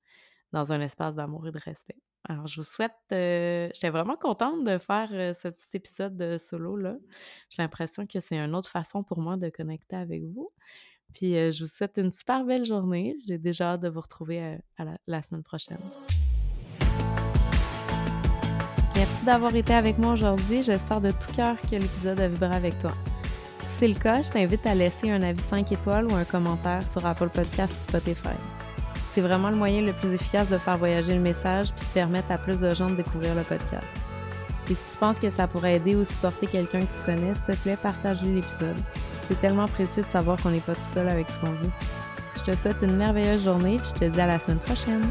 dans 0.52 0.74
un 0.74 0.82
espace 0.82 1.16
d'amour 1.16 1.48
et 1.48 1.52
de 1.52 1.60
respect. 1.60 1.98
Alors, 2.30 2.48
je 2.48 2.58
vous 2.58 2.66
souhaite. 2.66 2.92
Euh, 3.12 3.70
j'étais 3.74 3.90
vraiment 3.90 4.16
contente 4.16 4.64
de 4.64 4.78
faire 4.78 5.10
euh, 5.12 5.34
ce 5.34 5.48
petit 5.48 5.68
épisode 5.74 6.16
de 6.16 6.38
solo-là. 6.38 6.96
J'ai 7.50 7.62
l'impression 7.62 8.06
que 8.06 8.20
c'est 8.20 8.38
une 8.38 8.54
autre 8.54 8.70
façon 8.70 9.04
pour 9.04 9.20
moi 9.20 9.38
de 9.38 9.50
connecter 9.50 9.96
avec 9.96 10.24
vous. 10.24 10.52
Puis, 11.14 11.36
euh, 11.36 11.52
je 11.52 11.64
vous 11.64 11.70
souhaite 11.70 11.98
une 11.98 12.12
super 12.12 12.46
belle 12.46 12.64
journée. 12.64 13.18
J'ai 13.28 13.40
déjà 13.40 13.74
hâte 13.74 13.82
de 13.82 13.90
vous 13.90 14.02
retrouver 14.02 14.60
à 14.78 14.86
la 15.08 15.22
semaine 15.24 15.44
prochaine. 15.44 15.80
Merci 18.96 19.26
d'avoir 19.26 19.56
été 19.56 19.74
avec 19.74 19.98
moi 19.98 20.14
aujourd'hui. 20.14 20.62
J'espère 20.62 21.02
de 21.02 21.10
tout 21.10 21.34
cœur 21.36 21.60
que 21.62 21.76
l'épisode 21.76 22.20
a 22.20 22.28
vibré 22.28 22.54
avec 22.54 22.78
toi 22.78 22.92
c'est 23.82 23.88
le 23.88 23.96
cas, 23.96 24.22
je 24.22 24.30
t'invite 24.30 24.68
à 24.68 24.76
laisser 24.76 25.10
un 25.10 25.24
avis 25.24 25.42
5 25.42 25.72
étoiles 25.72 26.06
ou 26.06 26.14
un 26.14 26.24
commentaire 26.24 26.84
sur 26.92 27.04
Apple 27.04 27.30
Podcast 27.30 27.74
ou 27.74 27.90
Spotify. 27.90 28.38
C'est 29.12 29.22
vraiment 29.22 29.50
le 29.50 29.56
moyen 29.56 29.82
le 29.82 29.92
plus 29.92 30.14
efficace 30.14 30.48
de 30.50 30.60
faire 30.60 30.78
voyager 30.78 31.16
le 31.16 31.20
message 31.20 31.74
puis 31.74 31.84
de 31.88 31.92
permettre 31.92 32.32
à 32.32 32.38
plus 32.38 32.60
de 32.60 32.76
gens 32.76 32.92
de 32.92 32.98
découvrir 32.98 33.34
le 33.34 33.42
podcast. 33.42 33.88
Et 34.70 34.76
si 34.76 34.84
tu 34.92 34.98
penses 35.00 35.18
que 35.18 35.32
ça 35.32 35.48
pourrait 35.48 35.78
aider 35.78 35.96
ou 35.96 36.06
supporter 36.06 36.46
quelqu'un 36.46 36.82
que 36.82 36.96
tu 36.96 37.04
connais, 37.08 37.34
s'il 37.34 37.56
te 37.56 37.62
plaît, 37.64 37.76
partage 37.76 38.22
l'épisode. 38.22 38.78
C'est 39.28 39.42
tellement 39.42 39.68
précieux 39.68 40.04
de 40.04 40.08
savoir 40.08 40.40
qu'on 40.40 40.52
n'est 40.52 40.60
pas 40.60 40.76
tout 40.76 40.94
seul 40.94 41.10
avec 41.10 41.28
ce 41.28 41.40
qu'on 41.40 41.54
vit. 41.54 41.72
Je 42.36 42.52
te 42.52 42.56
souhaite 42.56 42.84
une 42.84 42.98
merveilleuse 42.98 43.46
journée 43.46 43.80
puis 43.80 43.94
je 43.96 44.00
te 44.00 44.06
dis 44.06 44.22
à 44.22 44.28
la 44.28 44.38
semaine 44.38 44.60
prochaine. 44.60 45.02